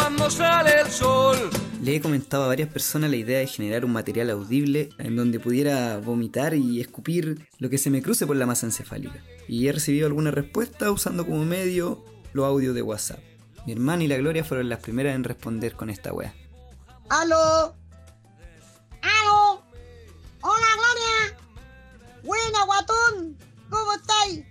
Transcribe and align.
cuando 0.00 0.30
sale 0.30 0.80
el 0.80 0.90
sol. 0.90 1.50
Le 1.82 1.96
he 1.96 2.00
comentado 2.00 2.44
a 2.44 2.48
varias 2.48 2.70
personas 2.70 3.10
la 3.10 3.16
idea 3.16 3.38
de 3.38 3.46
generar 3.46 3.84
un 3.84 3.92
material 3.92 4.30
audible 4.30 4.88
en 4.98 5.14
donde 5.14 5.40
pudiera 5.40 5.98
vomitar 5.98 6.54
y 6.54 6.80
escupir 6.80 7.48
lo 7.58 7.68
que 7.68 7.76
se 7.76 7.90
me 7.90 8.00
cruce 8.00 8.26
por 8.26 8.36
la 8.36 8.46
masa 8.46 8.66
encefálica. 8.66 9.22
Y 9.46 9.68
he 9.68 9.72
recibido 9.72 10.06
alguna 10.06 10.30
respuesta 10.30 10.90
usando 10.90 11.26
como 11.26 11.44
medio 11.44 12.02
los 12.32 12.46
audios 12.46 12.74
de 12.74 12.82
WhatsApp. 12.82 13.20
Mi 13.66 13.72
hermana 13.72 14.04
y 14.04 14.08
la 14.08 14.16
Gloria 14.16 14.42
fueron 14.42 14.70
las 14.70 14.80
primeras 14.80 15.14
en 15.14 15.24
responder 15.24 15.74
con 15.74 15.90
esta 15.90 16.12
wea. 16.12 16.34
¡Aló! 17.10 17.74
¡Aló! 19.02 19.62
¡Hola, 20.40 20.66
Gloria! 20.76 21.38
¡Buena, 22.24 22.64
guatón! 22.64 23.36
¿Cómo 23.68 23.92
estáis? 23.92 24.44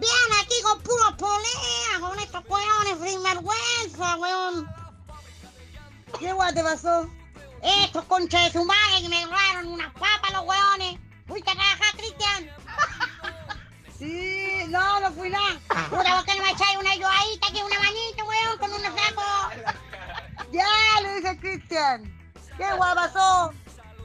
Bien, 0.00 0.40
aquí 0.40 0.54
con 0.62 0.80
puros 0.80 1.12
poleas, 1.18 2.00
con 2.00 2.18
estos 2.18 2.42
weones 2.48 3.10
sin 3.10 3.21
vergüenza, 3.34 4.16
weón. 4.16 4.68
¿Qué 6.18 6.32
weón 6.32 6.54
te 6.54 6.62
pasó? 6.62 7.08
Estos 7.62 8.04
conchas 8.04 8.44
de 8.44 8.58
su 8.58 8.64
madre 8.64 9.02
que 9.02 9.08
me 9.08 9.24
robaron 9.24 9.68
unas 9.68 9.92
papas 9.92 10.32
los 10.32 10.44
weones. 10.44 10.98
¿Fuiste 11.26 11.50
a 11.50 11.54
trabajar, 11.54 11.96
Cristian? 11.96 12.50
Sí, 13.98 14.64
no, 14.68 14.98
no 14.98 15.12
fui 15.12 15.30
nada. 15.30 15.60
Puta, 15.88 16.16
¿por 16.16 16.24
qué 16.24 16.34
no 16.34 16.42
me 16.42 16.50
echáis 16.50 16.76
una 16.76 16.90
ayudadita 16.90 17.46
aquí, 17.46 17.62
una 17.62 17.78
manita, 17.78 18.24
weón, 18.24 18.58
con 18.58 18.72
unos 18.72 19.00
sacos? 19.00 19.76
Ya, 20.50 21.00
le 21.02 21.14
dije 21.14 21.28
a 21.28 21.38
Cristian. 21.38 22.24
¿Qué 22.56 22.64
weón 22.64 22.96
pasó? 22.96 23.52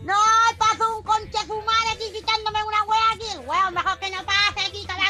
No, 0.03 0.13
pasó 0.59 0.97
un 0.97 1.03
concha 1.03 1.41
su 1.47 1.55
madre 1.61 1.89
aquí 1.93 2.11
quitándome 2.13 2.63
una 2.63 2.83
wea 2.83 3.11
aquí. 3.15 3.37
Weón, 3.47 3.73
mejor 3.73 3.97
que 3.97 4.11
no 4.11 4.23
pase 4.23 4.67
aquí, 4.67 4.81
que 4.81 4.87
cagas, 4.87 5.06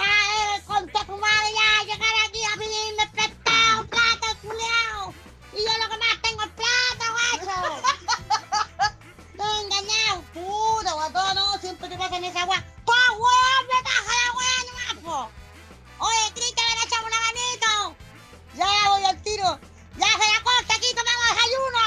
el 0.00 0.62
concha 0.64 1.04
su 1.04 1.16
madre 1.16 1.48
ya, 1.54 1.84
llegar 1.84 2.14
aquí 2.26 2.44
a 2.44 2.56
pedirme 2.56 3.06
prestado 3.12 3.86
plata, 3.88 4.34
culiao. 4.40 5.14
Y 5.52 5.64
yo 5.64 5.72
lo 5.78 5.90
que 5.90 5.98
más 5.98 6.22
tengo 6.22 6.42
es 6.42 6.50
plata, 6.50 7.04
guacho. 7.12 7.56
Estoy 9.32 9.64
engañado, 9.64 10.22
puta, 10.32 10.92
guatón, 10.92 11.34
no, 11.34 11.58
siempre 11.58 11.88
te 11.88 11.98
pasan 11.98 12.24
esa. 12.24 12.46
¡Pa, 12.46 13.12
weón, 13.12 13.66
me 13.68 13.82
baja 13.82 14.14
la 14.24 14.32
wea 14.32 14.58
nomás, 14.66 14.94
po! 15.04 15.30
Oye, 15.98 16.32
Cristian, 16.34 16.66
a 16.66 16.84
echar 16.84 17.04
una 17.04 17.20
manito. 17.20 17.96
Ya 18.54 18.88
voy 18.88 19.04
al 19.04 19.22
tiro. 19.22 19.58
¡Ya 19.98 20.06
se 20.06 20.18
la 20.18 20.42
corta 20.42 20.74
aquí, 20.74 20.86
tomamos 20.94 21.26
desayuno! 21.28 21.82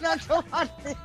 no 0.00 0.10
tomarte. 0.26 0.96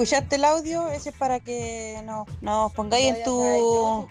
¿Escuchaste 0.00 0.36
el 0.36 0.46
audio? 0.46 0.88
Ese 0.88 1.10
es 1.10 1.14
para 1.14 1.40
que 1.40 2.00
nos, 2.06 2.26
nos 2.40 2.72
pongáis 2.72 3.16
en 3.16 3.22
tu 3.22 4.08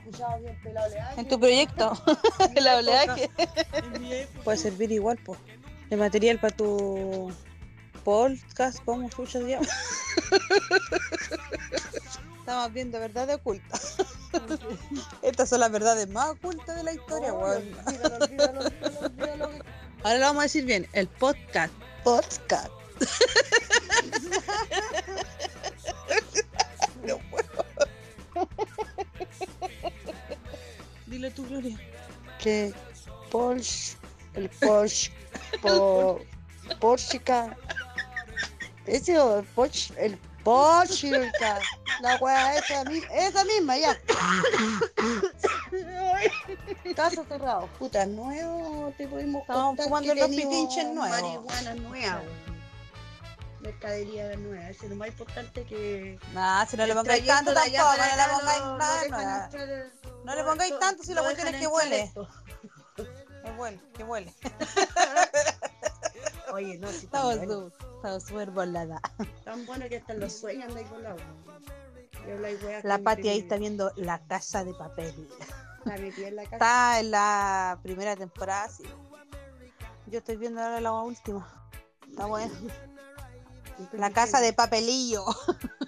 en 1.18 1.28
tu 1.28 1.40
proyecto. 1.40 1.94
el 2.56 2.68
oleaje. 2.78 3.32
Puede 4.44 4.58
servir 4.60 4.92
igual, 4.92 5.18
pues. 5.26 5.40
De 5.90 5.98
material 5.98 6.40
para 6.40 6.56
tu 6.56 7.34
podcast, 8.04 8.86
¿cómo 8.86 9.08
escuchas 9.08 9.42
ya? 9.48 9.62
Estamos 12.38 12.72
viendo 12.72 13.00
verdades 13.00 13.38
ocultas. 13.38 13.98
Estas 15.24 15.50
son 15.50 15.62
las 15.62 15.72
verdades 15.72 16.08
más 16.08 16.30
ocultas 16.30 16.76
de 16.76 16.84
la 16.84 16.94
historia, 16.94 17.34
weón. 17.34 17.64
Ahora 20.04 20.20
lo 20.20 20.26
vamos 20.28 20.42
a 20.42 20.44
decir 20.44 20.66
bien, 20.66 20.88
el 20.94 21.08
podcast. 21.08 21.74
Podcast. 22.04 22.70
Dile 31.20 31.32
tú, 31.32 31.46
Gloria. 31.48 31.78
Que 32.42 32.74
Porsche, 33.30 33.98
el 34.36 34.50
Porsche, 34.50 35.12
po, 35.62 36.22
Porsche, 36.80 37.20
ese 38.86 39.20
o 39.20 39.40
el 39.40 39.46
Porsche, 39.48 39.94
el 39.98 40.18
Porsche, 40.46 41.30
la 42.00 42.16
wea 42.22 42.56
esa, 42.56 42.84
esa 43.12 43.44
misma, 43.44 43.78
ya. 43.78 44.00
Caso 46.96 47.26
cerrado. 47.28 47.68
Puta, 47.78 48.06
nuevo, 48.06 48.94
te 48.98 49.06
pudimos 49.06 49.46
contar 49.46 49.88
fumando 49.88 50.16
los 50.16 50.30
pitinches 50.30 50.86
nuevos. 50.86 51.22
Marihuana 51.22 51.76
nueva. 51.76 52.22
Mercadería 53.60 54.38
nueva, 54.38 54.70
eso 54.70 54.86
es 54.86 54.90
lo 54.92 54.96
más 54.96 55.10
importante 55.10 55.66
que... 55.66 56.18
Nah, 56.34 56.66
si 56.66 56.78
no 56.78 56.86
le 56.88 56.96
pongáis 56.96 57.26
tanto 57.26 57.54
tampoco, 57.54 57.78
no 57.98 59.02
le 59.02 59.10
pongáis. 59.10 59.99
No 60.24 60.36
le 60.36 60.44
pongáis 60.44 60.78
tanto 60.80 61.04
si 61.04 61.14
la 61.14 61.22
cuestión 61.22 61.48
es 61.48 61.60
que 61.62 61.68
huele. 61.68 62.12
Que 62.96 63.52
huele, 63.58 63.80
que 63.94 64.04
huele. 64.06 64.34
Oye, 66.54 66.78
no, 66.78 66.90
si 66.90 67.06
Estamos 67.06 67.38
bueno, 67.38 68.20
súper 68.20 68.52
volada. 68.52 69.02
tan 69.46 69.66
bueno 69.66 69.88
que 69.88 69.98
hasta 69.98 70.14
los 70.14 70.34
sueños 70.34 70.70
andáis 70.70 70.88
con 70.90 71.04
la 72.84 72.98
Pati 73.00 73.30
ahí 73.30 73.40
está 73.40 73.58
viendo 73.58 73.92
La 73.96 74.20
Casa 74.28 74.64
de 74.64 74.74
Papel. 74.74 75.28
Está 75.80 75.98
metida 75.98 76.28
en 76.28 76.36
la 76.36 76.44
casa. 76.50 76.56
Está 76.56 77.00
en 77.00 77.12
la 77.12 77.80
primera 77.82 78.16
temporada, 78.16 78.70
sí. 78.70 78.84
Yo 80.08 80.20
estoy 80.20 80.38
viendo 80.38 80.62
ahora 80.62 80.82
la 80.82 80.92
última. 80.94 81.48
Está 82.10 82.26
bueno. 82.26 82.54
La 83.94 84.10
Casa 84.12 84.42
de 84.42 84.54
Papelillo. 84.54 85.24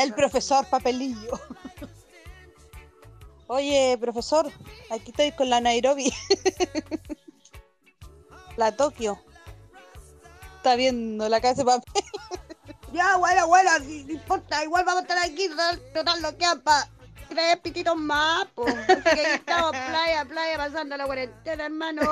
El 0.00 0.14
profesor 0.14 0.66
Papelillo. 0.66 1.38
Oye, 3.48 3.98
profesor, 4.00 4.50
aquí 4.90 5.10
estoy 5.10 5.32
con 5.32 5.50
la 5.50 5.60
Nairobi. 5.60 6.10
La 8.56 8.74
Tokio. 8.74 9.22
Está 10.56 10.74
viendo 10.76 11.28
la 11.28 11.40
casa 11.40 11.56
de 11.56 11.64
papel. 11.64 12.04
Ya, 12.92 13.16
bueno, 13.18 13.46
bueno, 13.46 13.70
si 13.86 14.02
no 14.02 14.14
importa, 14.14 14.64
igual 14.64 14.84
vamos 14.84 15.02
a 15.02 15.06
estar 15.06 15.18
aquí, 15.18 15.48
total, 15.94 16.22
lo 16.22 16.36
quedan 16.36 16.60
para 16.60 16.88
tres 17.28 17.56
pititos 17.58 17.96
más, 17.96 18.48
pues. 18.52 18.74
Que 19.14 19.34
estamos, 19.34 19.70
playa, 19.70 20.24
playa, 20.24 20.56
pasando 20.56 20.96
la 20.96 21.06
cuarentena, 21.06 21.66
hermano. 21.66 22.02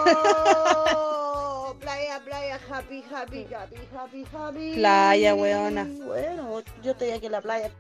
Playa, 1.89 2.21
playa, 2.23 2.61
happy, 2.71 3.03
happy, 3.11 3.47
happy, 3.51 3.77
happy, 3.97 4.25
happy. 4.31 4.75
Playa, 4.75 5.35
weona. 5.35 5.89
Bueno, 6.05 6.63
yo 6.83 6.91
estoy 6.91 7.13
aquí 7.13 7.25
en 7.25 7.33
la 7.33 7.41
playa. 7.41 7.71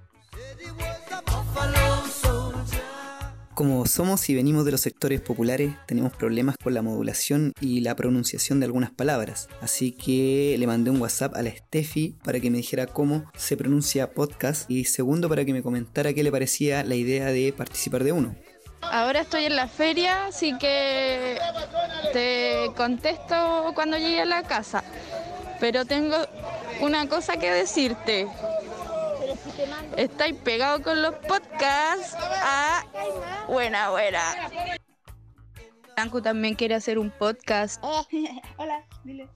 Como 3.52 3.84
somos 3.84 4.30
y 4.30 4.34
venimos 4.34 4.64
de 4.64 4.70
los 4.70 4.80
sectores 4.80 5.20
populares, 5.20 5.74
tenemos 5.86 6.16
problemas 6.16 6.56
con 6.56 6.72
la 6.72 6.80
modulación 6.80 7.52
y 7.60 7.80
la 7.80 7.96
pronunciación 7.96 8.60
de 8.60 8.64
algunas 8.66 8.90
palabras. 8.90 9.46
Así 9.60 9.92
que 9.92 10.56
le 10.58 10.66
mandé 10.66 10.90
un 10.90 11.02
WhatsApp 11.02 11.34
a 11.34 11.42
la 11.42 11.54
Steffi 11.54 12.16
para 12.24 12.40
que 12.40 12.50
me 12.50 12.56
dijera 12.56 12.86
cómo 12.86 13.30
se 13.36 13.58
pronuncia 13.58 14.12
podcast 14.12 14.70
y 14.70 14.84
segundo 14.84 15.28
para 15.28 15.44
que 15.44 15.52
me 15.52 15.62
comentara 15.62 16.14
qué 16.14 16.22
le 16.22 16.32
parecía 16.32 16.82
la 16.82 16.94
idea 16.94 17.26
de 17.26 17.52
participar 17.52 18.04
de 18.04 18.12
uno. 18.12 18.34
Ahora 18.90 19.20
estoy 19.20 19.44
en 19.44 19.56
la 19.56 19.68
feria, 19.68 20.26
así 20.26 20.56
que 20.58 21.38
te 22.12 22.70
contesto 22.76 23.72
cuando 23.74 23.98
llegue 23.98 24.22
a 24.22 24.24
la 24.24 24.42
casa. 24.42 24.82
Pero 25.60 25.84
tengo 25.84 26.16
una 26.80 27.08
cosa 27.08 27.36
que 27.36 27.50
decirte. 27.50 28.28
Estáis 29.96 30.34
pegados 30.36 30.80
con 30.80 31.02
los 31.02 31.14
podcasts. 31.16 32.16
Ah, 32.20 32.84
buena, 33.48 33.90
buena. 33.90 34.20
Blanco 35.96 36.22
también 36.22 36.54
quiere 36.54 36.76
hacer 36.76 36.98
un 36.98 37.10
podcast. 37.10 37.82
Hola, 38.56 38.84
dile. 39.04 39.28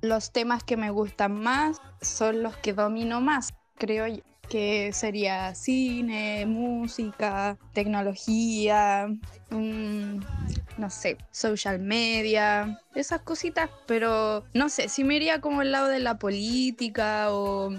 Los 0.00 0.32
temas 0.32 0.64
que 0.64 0.76
me 0.76 0.90
gustan 0.90 1.40
más 1.40 1.80
son 2.00 2.42
los 2.42 2.56
que 2.56 2.72
domino 2.72 3.20
más, 3.20 3.54
creo 3.76 4.06
yo. 4.06 4.22
Que 4.48 4.92
sería 4.92 5.54
cine, 5.54 6.46
música, 6.46 7.58
tecnología, 7.72 9.08
no 9.50 10.90
sé, 10.90 11.16
social 11.30 11.78
media, 11.78 12.80
esas 12.94 13.22
cositas. 13.22 13.70
Pero 13.86 14.44
no 14.54 14.68
sé, 14.68 14.88
si 14.88 15.04
me 15.04 15.16
iría 15.16 15.40
como 15.40 15.60
al 15.60 15.72
lado 15.72 15.88
de 15.88 15.98
la 15.98 16.18
política 16.18 17.32
o, 17.32 17.70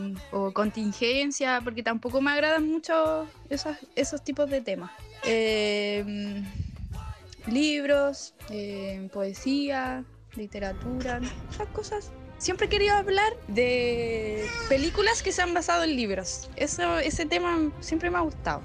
contingencia, 0.54 1.62
porque 1.64 1.84
tampoco 1.84 2.22
me 2.22 2.32
agradan 2.32 2.68
mucho 2.68 3.28
esos, 3.50 3.78
esos 3.96 4.24
tipos 4.24 4.50
de 4.50 4.62
temas. 4.62 4.92
Eh, 5.24 6.44
libros, 7.48 8.34
eh, 8.50 9.10
poesía, 9.12 10.04
literatura, 10.36 11.20
esas 11.52 11.68
cosas. 11.70 12.12
Siempre 12.38 12.68
he 12.68 12.70
querido 12.70 12.96
hablar 12.96 13.34
de 13.48 14.46
películas 14.70 15.24
que 15.24 15.32
se 15.32 15.42
han 15.42 15.54
basado 15.54 15.84
en 15.84 15.96
libros. 15.96 16.50
Eso, 16.56 17.00
ese 17.00 17.26
tema 17.26 17.72
siempre 17.80 18.12
me 18.12 18.18
ha 18.18 18.22
gustado. 18.22 18.62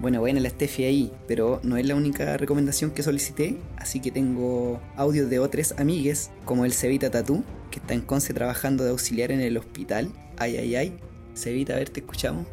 Bueno, 0.00 0.20
bueno, 0.20 0.40
la 0.40 0.50
Steffi 0.50 0.84
ahí, 0.84 1.12
pero 1.28 1.60
no 1.62 1.76
es 1.76 1.86
la 1.86 1.94
única 1.94 2.36
recomendación 2.36 2.90
que 2.90 3.02
solicité, 3.02 3.58
así 3.76 4.00
que 4.00 4.10
tengo 4.10 4.80
audios 4.96 5.30
de 5.30 5.38
otras 5.38 5.74
amigues, 5.78 6.30
como 6.44 6.64
el 6.64 6.72
Cevita 6.72 7.10
Tatú, 7.10 7.44
que 7.70 7.78
está 7.78 7.94
en 7.94 8.00
Conce 8.00 8.34
trabajando 8.34 8.84
de 8.84 8.90
auxiliar 8.90 9.30
en 9.30 9.40
el 9.40 9.56
hospital, 9.56 10.10
ay 10.36 10.56
ay 10.56 10.74
ay, 10.74 10.98
Cevita, 11.34 11.74
a 11.74 11.76
ver, 11.76 11.90
te 11.90 12.00
escuchamos. 12.00 12.46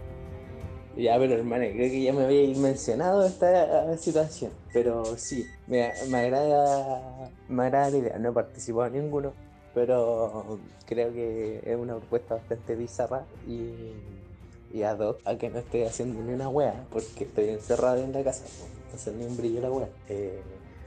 Ya, 0.95 1.17
pero 1.17 1.33
hermano, 1.35 1.65
creo 1.73 1.89
que 1.89 2.03
ya 2.03 2.13
me 2.13 2.25
había 2.25 2.55
mencionado 2.57 3.25
esta 3.25 3.97
situación. 3.97 4.51
Pero 4.73 5.17
sí, 5.17 5.45
me, 5.67 5.91
me 6.09 6.17
agrada 6.19 7.31
me 7.47 7.63
agrada 7.63 7.89
la 7.89 7.97
idea. 7.97 8.19
No 8.19 8.29
he 8.29 8.33
participado 8.33 8.87
en 8.87 8.93
ninguno, 8.93 9.33
pero 9.73 10.59
creo 10.85 11.13
que 11.13 11.61
es 11.65 11.77
una 11.77 11.95
propuesta 11.97 12.35
bastante 12.35 12.75
bizarra 12.75 13.25
y, 13.47 13.93
y 14.77 14.83
ad 14.83 15.01
a 15.25 15.37
que 15.37 15.49
no 15.49 15.59
estoy 15.59 15.83
haciendo 15.83 16.21
ni 16.21 16.33
una 16.33 16.49
wea, 16.49 16.85
porque 16.91 17.23
estoy 17.25 17.49
encerrado 17.49 18.03
en 18.03 18.13
la 18.13 18.23
casa. 18.23 18.45
Entonces 18.85 19.13
ni 19.15 19.25
un 19.25 19.37
brillo 19.37 19.61
la 19.61 19.71
wea. 19.71 19.89
Eh, 20.09 20.41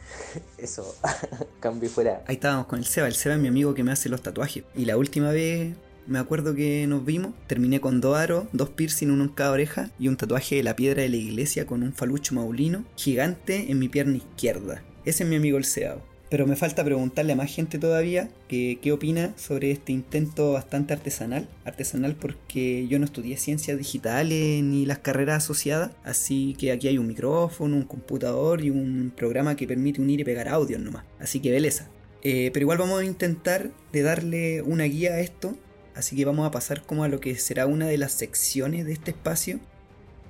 eso, 0.58 0.94
cambio 1.60 1.88
fuera. 1.88 2.22
Ahí 2.26 2.34
estábamos 2.34 2.66
con 2.66 2.78
el 2.78 2.84
Seba. 2.84 3.06
El 3.06 3.14
Seba 3.14 3.34
es 3.34 3.40
mi 3.40 3.48
amigo 3.48 3.74
que 3.74 3.82
me 3.82 3.92
hace 3.92 4.08
los 4.08 4.22
tatuajes. 4.22 4.64
Y 4.74 4.84
la 4.84 4.96
última 4.96 5.30
vez 5.30 5.74
me 6.06 6.18
acuerdo 6.18 6.54
que 6.54 6.86
nos 6.86 7.04
vimos, 7.04 7.32
terminé 7.46 7.80
con 7.80 8.00
dos 8.02 8.16
aros, 8.16 8.44
dos 8.52 8.68
piercing, 8.70 9.10
uno 9.10 9.24
en 9.24 9.30
cada 9.30 9.52
oreja 9.52 9.90
y 9.98 10.08
un 10.08 10.16
tatuaje 10.16 10.56
de 10.56 10.62
la 10.62 10.76
piedra 10.76 11.02
de 11.02 11.08
la 11.08 11.16
iglesia 11.16 11.66
con 11.66 11.82
un 11.82 11.94
falucho 11.94 12.34
maulino 12.34 12.84
gigante 12.96 13.70
en 13.70 13.78
mi 13.78 13.88
pierna 13.88 14.18
izquierda. 14.18 14.82
Ese 15.04 15.24
es 15.24 15.30
mi 15.30 15.36
amigo 15.36 15.56
el 15.56 15.64
Seao. 15.64 16.13
Pero 16.34 16.48
me 16.48 16.56
falta 16.56 16.82
preguntarle 16.82 17.34
a 17.34 17.36
más 17.36 17.54
gente 17.54 17.78
todavía 17.78 18.28
que, 18.48 18.80
qué 18.82 18.90
opina 18.90 19.32
sobre 19.36 19.70
este 19.70 19.92
intento 19.92 20.50
bastante 20.50 20.92
artesanal. 20.92 21.46
Artesanal 21.64 22.16
porque 22.16 22.88
yo 22.88 22.98
no 22.98 23.04
estudié 23.04 23.36
ciencias 23.36 23.78
digitales 23.78 24.64
ni 24.64 24.84
las 24.84 24.98
carreras 24.98 25.44
asociadas. 25.44 25.92
Así 26.02 26.56
que 26.58 26.72
aquí 26.72 26.88
hay 26.88 26.98
un 26.98 27.06
micrófono, 27.06 27.76
un 27.76 27.84
computador 27.84 28.64
y 28.64 28.70
un 28.70 29.12
programa 29.16 29.54
que 29.54 29.68
permite 29.68 30.00
unir 30.00 30.18
y 30.18 30.24
pegar 30.24 30.48
audios 30.48 30.80
nomás. 30.80 31.04
Así 31.20 31.38
que 31.38 31.52
belleza. 31.52 31.88
Eh, 32.24 32.50
pero 32.52 32.64
igual 32.64 32.78
vamos 32.78 33.00
a 33.00 33.04
intentar 33.04 33.70
de 33.92 34.02
darle 34.02 34.60
una 34.62 34.82
guía 34.86 35.12
a 35.12 35.20
esto 35.20 35.56
Así 35.94 36.16
que 36.16 36.24
vamos 36.24 36.48
a 36.48 36.50
pasar 36.50 36.82
como 36.82 37.04
a 37.04 37.08
lo 37.08 37.20
que 37.20 37.36
será 37.36 37.66
una 37.66 37.86
de 37.86 37.96
las 37.96 38.10
secciones 38.10 38.86
de 38.86 38.92
este 38.92 39.12
espacio 39.12 39.60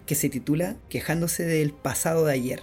que 0.05 0.15
se 0.15 0.29
titula 0.29 0.77
Quejándose 0.91 1.47
del 1.47 1.73
pasado 1.73 2.27
de 2.27 2.33
ayer. 2.35 2.61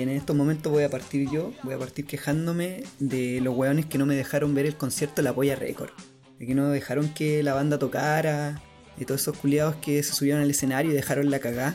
Y 0.00 0.02
en 0.02 0.08
estos 0.08 0.34
momentos 0.34 0.72
voy 0.72 0.84
a 0.84 0.88
partir 0.88 1.28
yo, 1.30 1.52
voy 1.62 1.74
a 1.74 1.78
partir 1.78 2.06
quejándome 2.06 2.84
de 3.00 3.38
los 3.42 3.54
hueones 3.54 3.84
que 3.84 3.98
no 3.98 4.06
me 4.06 4.16
dejaron 4.16 4.54
ver 4.54 4.64
el 4.64 4.74
concierto 4.74 5.20
La 5.20 5.34
Polla 5.34 5.56
Record. 5.56 5.90
De 6.38 6.46
que 6.46 6.54
no 6.54 6.70
dejaron 6.70 7.12
que 7.12 7.42
la 7.42 7.52
banda 7.52 7.78
tocara, 7.78 8.62
de 8.96 9.04
todos 9.04 9.20
esos 9.20 9.36
culiados 9.36 9.76
que 9.76 10.02
se 10.02 10.14
subieron 10.14 10.40
al 10.40 10.48
escenario 10.48 10.90
y 10.90 10.94
dejaron 10.94 11.30
la 11.30 11.38
cagá. 11.38 11.74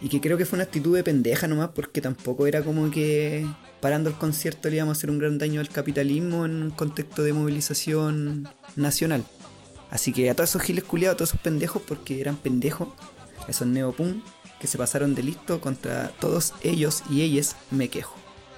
Y 0.00 0.08
que 0.08 0.18
creo 0.18 0.38
que 0.38 0.46
fue 0.46 0.56
una 0.56 0.64
actitud 0.64 0.96
de 0.96 1.04
pendeja 1.04 1.46
nomás, 1.46 1.68
porque 1.74 2.00
tampoco 2.00 2.46
era 2.46 2.62
como 2.62 2.90
que 2.90 3.46
parando 3.82 4.08
el 4.08 4.16
concierto 4.16 4.70
le 4.70 4.76
íbamos 4.76 4.96
a 4.96 4.98
hacer 4.98 5.10
un 5.10 5.18
gran 5.18 5.36
daño 5.36 5.60
al 5.60 5.68
capitalismo 5.68 6.46
en 6.46 6.62
un 6.62 6.70
contexto 6.70 7.22
de 7.22 7.34
movilización 7.34 8.48
nacional. 8.76 9.26
Así 9.90 10.14
que 10.14 10.30
a 10.30 10.34
todos 10.34 10.48
esos 10.48 10.62
giles 10.62 10.84
culiados, 10.84 11.16
a 11.16 11.18
todos 11.18 11.30
esos 11.32 11.42
pendejos, 11.42 11.82
porque 11.86 12.18
eran 12.18 12.38
pendejos, 12.38 12.88
esos 13.46 13.66
neopunk 13.66 14.24
que 14.60 14.66
se 14.66 14.78
pasaron 14.78 15.14
de 15.14 15.22
listo 15.22 15.60
contra 15.60 16.08
todos 16.20 16.54
ellos 16.62 17.02
y 17.10 17.22
ellas, 17.22 17.56
me 17.70 17.88
quejo. 17.88 18.14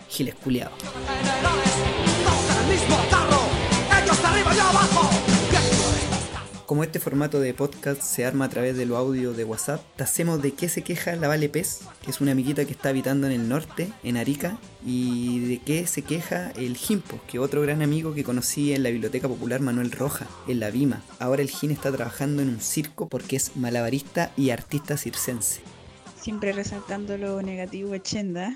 Giles 0.09 0.35
culiados. 0.35 0.75
Como 6.71 6.85
este 6.85 7.01
formato 7.01 7.41
de 7.41 7.53
podcast 7.53 8.01
se 8.01 8.25
arma 8.25 8.45
a 8.45 8.49
través 8.49 8.77
de 8.77 8.87
lo 8.87 8.97
audio 8.97 9.33
de 9.33 9.43
WhatsApp, 9.43 9.83
te 9.97 10.05
hacemos 10.05 10.41
de 10.41 10.53
qué 10.53 10.69
se 10.69 10.83
queja 10.83 11.17
la 11.17 11.27
Vale 11.27 11.49
Pez, 11.49 11.81
que 12.01 12.13
es 12.13 12.21
una 12.21 12.31
amiguita 12.31 12.65
que 12.65 12.71
está 12.71 12.91
habitando 12.91 13.27
en 13.27 13.33
el 13.33 13.49
norte, 13.49 13.93
en 14.05 14.17
Arica, 14.17 14.57
y 14.87 15.41
de 15.49 15.59
qué 15.59 15.89
se 15.89 16.03
queja 16.03 16.53
el 16.53 16.77
Jimpo, 16.77 17.19
que 17.27 17.41
otro 17.41 17.61
gran 17.63 17.83
amigo 17.83 18.15
que 18.15 18.23
conocí 18.23 18.73
en 18.73 18.85
la 18.85 18.91
Biblioteca 18.91 19.27
Popular 19.27 19.61
Manuel 19.61 19.91
Roja, 19.91 20.29
en 20.47 20.61
la 20.61 20.71
Vima. 20.71 21.03
Ahora 21.19 21.43
el 21.43 21.51
Jin 21.51 21.73
está 21.73 21.91
trabajando 21.91 22.41
en 22.41 22.51
un 22.51 22.61
circo 22.61 23.09
porque 23.09 23.35
es 23.35 23.57
malabarista 23.57 24.31
y 24.37 24.51
artista 24.51 24.97
circense. 24.97 25.63
Siempre 26.21 26.53
resaltando 26.53 27.17
lo 27.17 27.41
negativo 27.41 27.93
de 27.93 28.03
Chenda. 28.03 28.55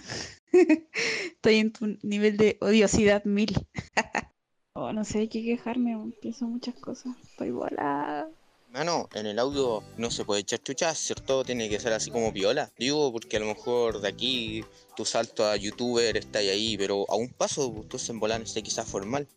Estoy 0.53 1.57
en 1.57 1.73
tu 1.73 1.97
nivel 2.03 2.37
de 2.37 2.59
odiosidad 2.61 3.25
mil. 3.25 3.55
Oh, 4.77 4.93
no 4.93 5.05
sé, 5.05 5.21
hay 5.21 5.29
que 5.29 5.45
quejarme, 5.45 5.97
pienso 6.21 6.47
muchas 6.47 6.75
cosas. 6.75 7.15
Estoy 7.23 7.53
volada. 7.53 8.29
Mano, 8.71 9.09
en 9.15 9.27
el 9.27 9.39
audio 9.39 9.85
no 9.97 10.11
se 10.11 10.25
puede 10.25 10.41
echar 10.41 10.59
chuchas, 10.59 10.99
¿cierto? 10.99 11.45
Tiene 11.45 11.69
que 11.69 11.79
ser 11.79 11.93
así 11.93 12.11
como 12.11 12.33
viola. 12.33 12.73
Digo, 12.77 13.13
porque 13.13 13.37
a 13.37 13.41
lo 13.41 13.47
mejor 13.47 14.01
de 14.01 14.09
aquí 14.09 14.65
tu 14.97 15.05
salto 15.05 15.47
a 15.47 15.55
youtuber 15.55 16.17
está 16.17 16.41
ahí, 16.41 16.77
pero 16.77 17.09
a 17.09 17.15
un 17.15 17.29
paso 17.29 17.85
tú 17.89 17.99
en 18.09 18.19
volar 18.19 18.43
este 18.43 18.65
quizás 18.65 18.91
formal. 18.91 19.29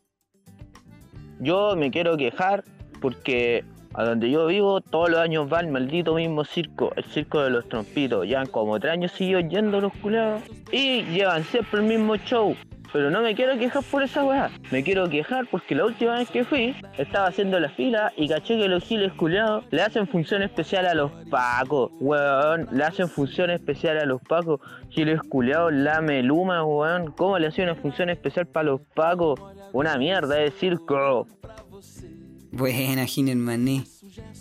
Yo 1.40 1.76
me 1.76 1.92
quiero 1.92 2.18
quejar 2.18 2.64
porque 3.00 3.64
a 3.94 4.04
donde 4.04 4.30
yo 4.30 4.46
vivo 4.48 4.82
todos 4.82 5.10
los 5.10 5.20
años 5.20 5.52
va 5.52 5.60
el 5.60 5.68
maldito 5.68 6.16
mismo 6.16 6.44
circo, 6.44 6.94
el 6.96 7.04
circo 7.06 7.42
de 7.42 7.50
los 7.50 7.68
trompitos. 7.68 8.28
Ya 8.28 8.46
como 8.46 8.80
tres 8.80 8.94
años 8.94 9.12
sigo 9.12 9.40
yendo 9.40 9.82
los 9.82 9.94
culeados 9.94 10.44
y 10.72 11.04
llevan 11.04 11.44
siempre 11.44 11.80
el 11.80 11.86
mismo 11.86 12.16
show. 12.18 12.56
Pero 12.94 13.10
no 13.12 13.22
me 13.22 13.36
quiero 13.36 13.58
quejar 13.58 13.84
por 13.84 14.04
esa 14.04 14.24
weá. 14.24 14.50
Me 14.72 14.84
quiero 14.84 15.10
quejar 15.10 15.46
porque 15.52 15.76
la 15.76 15.86
última 15.86 16.16
vez 16.16 16.30
que 16.32 16.44
fui, 16.44 16.76
estaba 16.98 17.28
haciendo 17.28 17.60
la 17.60 17.70
fila 17.70 18.14
y 18.16 18.28
caché 18.28 18.58
que 18.58 18.68
los 18.68 18.84
giles 18.84 19.12
culiados 19.14 19.66
le 19.72 19.82
hacen 19.82 20.08
función 20.08 20.42
especial 20.42 20.86
a 20.86 20.94
los 20.94 21.12
pacos. 21.30 21.92
Weón, 22.00 22.68
le 22.72 22.84
hacen 22.84 23.10
función 23.10 23.50
especial 23.50 23.98
a 23.98 24.06
los 24.06 24.22
pacos. 24.22 24.62
Giles 24.90 25.22
culiados, 25.30 25.74
la 25.74 26.02
meluma, 26.02 26.64
weón. 26.64 27.12
¿Cómo 27.12 27.38
le 27.38 27.48
hacen 27.48 27.66
una 27.66 27.76
función 27.76 28.10
especial 28.10 28.48
para 28.48 28.68
los 28.68 28.82
pacos? 28.96 29.40
Una 29.74 29.98
mierda 29.98 30.36
de 30.36 30.52
circo. 30.52 31.28
Buena, 32.52 33.06
Ginen 33.06 33.40
Mané. 33.40 33.86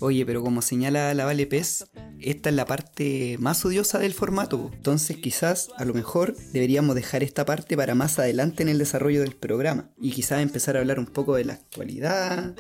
Oye, 0.01 0.25
pero 0.25 0.43
como 0.43 0.63
señala 0.63 1.13
la 1.15 1.25
Vale 1.25 1.47
Pez, 1.47 1.87
esta 2.21 2.49
es 2.49 2.55
la 2.55 2.67
parte 2.67 3.37
más 3.39 3.65
odiosa 3.65 3.99
del 3.99 4.15
formato. 4.15 4.71
Entonces 4.73 5.17
quizás 5.17 5.69
a 5.77 5.85
lo 5.85 5.95
mejor 5.95 6.37
deberíamos 6.53 6.95
dejar 6.95 7.23
esta 7.23 7.45
parte 7.45 7.77
para 7.77 7.95
más 7.95 8.19
adelante 8.19 8.63
en 8.63 8.69
el 8.69 8.79
desarrollo 8.79 9.21
del 9.21 9.35
programa. 9.35 9.91
Y 10.01 10.13
quizás 10.13 10.41
empezar 10.41 10.77
a 10.77 10.81
hablar 10.81 10.99
un 10.99 11.07
poco 11.07 11.35
de 11.37 11.45
la 11.45 11.55
actualidad, 11.55 12.55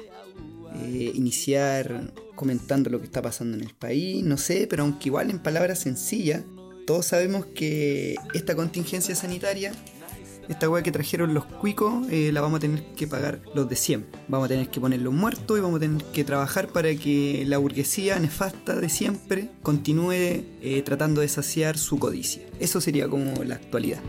eh, 0.84 1.12
iniciar 1.14 2.12
comentando 2.34 2.90
lo 2.90 2.98
que 3.00 3.06
está 3.06 3.22
pasando 3.22 3.56
en 3.56 3.64
el 3.64 3.74
país, 3.74 4.22
no 4.22 4.36
sé, 4.36 4.66
pero 4.68 4.82
aunque 4.82 5.08
igual 5.08 5.30
en 5.30 5.38
palabras 5.38 5.78
sencillas, 5.80 6.42
todos 6.86 7.06
sabemos 7.06 7.46
que 7.46 8.14
esta 8.34 8.54
contingencia 8.54 9.14
sanitaria 9.14 9.72
esta 10.48 10.68
weá 10.68 10.82
que 10.82 10.92
trajeron 10.92 11.34
los 11.34 11.44
cuicos 11.44 12.06
eh, 12.10 12.30
la 12.32 12.40
vamos 12.40 12.58
a 12.58 12.60
tener 12.60 12.84
que 12.94 13.06
pagar 13.06 13.40
los 13.54 13.68
de 13.68 13.76
siempre. 13.76 14.20
Vamos 14.28 14.46
a 14.46 14.48
tener 14.48 14.68
que 14.68 14.80
ponerlos 14.80 15.12
muertos 15.12 15.58
y 15.58 15.60
vamos 15.60 15.78
a 15.78 15.80
tener 15.80 16.02
que 16.04 16.24
trabajar 16.24 16.68
para 16.68 16.94
que 16.94 17.44
la 17.46 17.58
burguesía 17.58 18.18
nefasta 18.18 18.76
de 18.76 18.88
siempre 18.88 19.50
continúe 19.62 20.12
eh, 20.12 20.82
tratando 20.84 21.20
de 21.20 21.28
saciar 21.28 21.78
su 21.78 21.98
codicia. 21.98 22.42
Eso 22.60 22.80
sería 22.80 23.08
como 23.08 23.42
la 23.44 23.56
actualidad. 23.56 24.00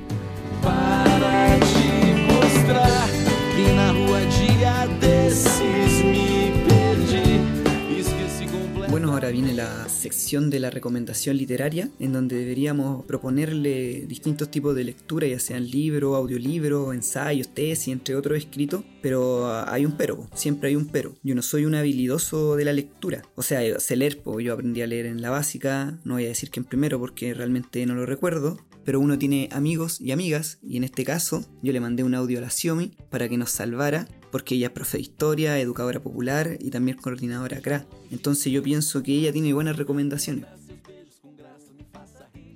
Viene 9.37 9.53
la 9.53 9.87
sección 9.87 10.49
de 10.49 10.59
la 10.59 10.71
recomendación 10.71 11.37
literaria, 11.37 11.91
en 11.99 12.11
donde 12.11 12.37
deberíamos 12.37 13.05
proponerle 13.05 14.07
distintos 14.07 14.49
tipos 14.49 14.75
de 14.75 14.83
lectura, 14.83 15.27
ya 15.27 15.37
sean 15.37 15.69
libros, 15.69 16.15
audiolibros, 16.15 16.95
ensayos, 16.95 17.53
tesis, 17.53 17.89
entre 17.89 18.15
otros 18.15 18.35
escritos, 18.35 18.83
pero 18.99 19.47
hay 19.69 19.85
un 19.85 19.91
pero, 19.91 20.27
siempre 20.33 20.69
hay 20.69 20.75
un 20.75 20.87
pero. 20.87 21.13
Yo 21.21 21.35
no 21.35 21.43
soy 21.43 21.65
un 21.65 21.75
habilidoso 21.75 22.55
de 22.55 22.65
la 22.65 22.73
lectura, 22.73 23.21
o 23.35 23.43
sea, 23.43 23.79
sé 23.79 23.95
leer, 23.95 24.23
pues 24.23 24.43
yo 24.43 24.53
aprendí 24.53 24.81
a 24.81 24.87
leer 24.87 25.05
en 25.05 25.21
la 25.21 25.29
básica, 25.29 25.99
no 26.03 26.15
voy 26.15 26.25
a 26.25 26.29
decir 26.29 26.49
que 26.49 26.59
en 26.59 26.65
primero 26.65 26.99
porque 26.99 27.35
realmente 27.35 27.85
no 27.85 27.93
lo 27.93 28.07
recuerdo, 28.07 28.57
pero 28.85 28.99
uno 28.99 29.19
tiene 29.19 29.49
amigos 29.51 30.01
y 30.01 30.13
amigas, 30.13 30.57
y 30.63 30.77
en 30.77 30.83
este 30.83 31.03
caso 31.03 31.45
yo 31.61 31.73
le 31.73 31.79
mandé 31.79 32.03
un 32.03 32.15
audio 32.15 32.39
a 32.39 32.41
la 32.41 32.49
Xiomi 32.49 32.97
para 33.11 33.29
que 33.29 33.37
nos 33.37 33.51
salvara 33.51 34.07
porque 34.31 34.55
ella 34.55 34.67
es 34.67 34.73
profe 34.73 34.97
de 34.97 35.03
historia, 35.03 35.59
educadora 35.59 35.99
popular 35.99 36.57
y 36.59 36.69
también 36.69 36.97
coordinadora 36.97 37.61
CRA. 37.61 37.85
Entonces 38.11 38.51
yo 38.51 38.61
pienso 38.63 39.03
que 39.03 39.13
ella 39.13 39.31
tiene 39.31 39.53
buenas 39.53 39.77
recomendaciones. 39.77 40.45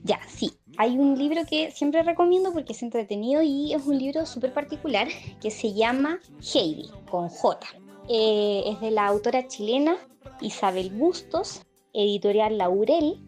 Ya, 0.03 0.19
sí. 0.27 0.51
Hay 0.77 0.97
un 0.97 1.17
libro 1.17 1.41
que 1.47 1.71
siempre 1.71 2.01
recomiendo 2.01 2.53
porque 2.53 2.73
es 2.73 2.81
entretenido 2.81 3.41
y 3.41 3.73
es 3.73 3.85
un 3.85 3.97
libro 3.99 4.25
súper 4.25 4.53
particular 4.53 5.07
que 5.41 5.51
se 5.51 5.73
llama 5.73 6.19
Heidi, 6.41 6.89
con 7.09 7.29
J. 7.29 7.67
Eh, 8.09 8.63
es 8.65 8.79
de 8.81 8.91
la 8.91 9.05
autora 9.05 9.47
chilena 9.47 9.95
Isabel 10.41 10.89
Bustos, 10.89 11.61
editorial 11.93 12.57
Laurel, 12.57 13.19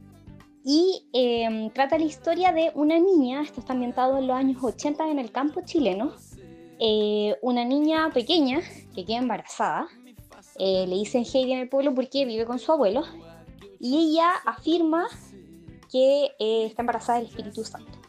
y 0.66 1.10
em, 1.12 1.70
trata 1.72 1.98
la 1.98 2.06
historia 2.06 2.52
de 2.54 2.72
una 2.74 2.98
niña, 2.98 3.42
esto 3.42 3.60
está 3.60 3.74
ambientado 3.74 4.18
en 4.18 4.28
los 4.28 4.36
años 4.36 4.64
80 4.64 5.12
en 5.12 5.20
el 5.20 5.32
campo 5.32 5.62
chileno, 5.66 6.14
eh, 6.86 7.38
una 7.42 7.64
niña 7.64 8.10
pequeña 8.14 8.60
que 8.94 9.06
queda 9.06 9.20
embarazada. 9.20 9.88
Eh, 10.60 10.86
le 10.86 10.96
dicen 10.96 11.24
Heidi 11.24 11.54
en 11.54 11.60
el 11.60 11.70
pueblo 11.70 11.96
porque 11.96 12.26
vive 12.26 12.46
con 12.46 12.60
su 12.60 12.74
abuelo. 12.74 13.04
y 13.80 13.98
ella 13.98 14.30
afirma 14.46 15.08
que 15.90 16.26
eh, 16.40 16.66
está 16.66 16.82
embarazada 16.82 17.20
del 17.20 17.30
Espíritu 17.30 17.64
Santo. 17.64 18.00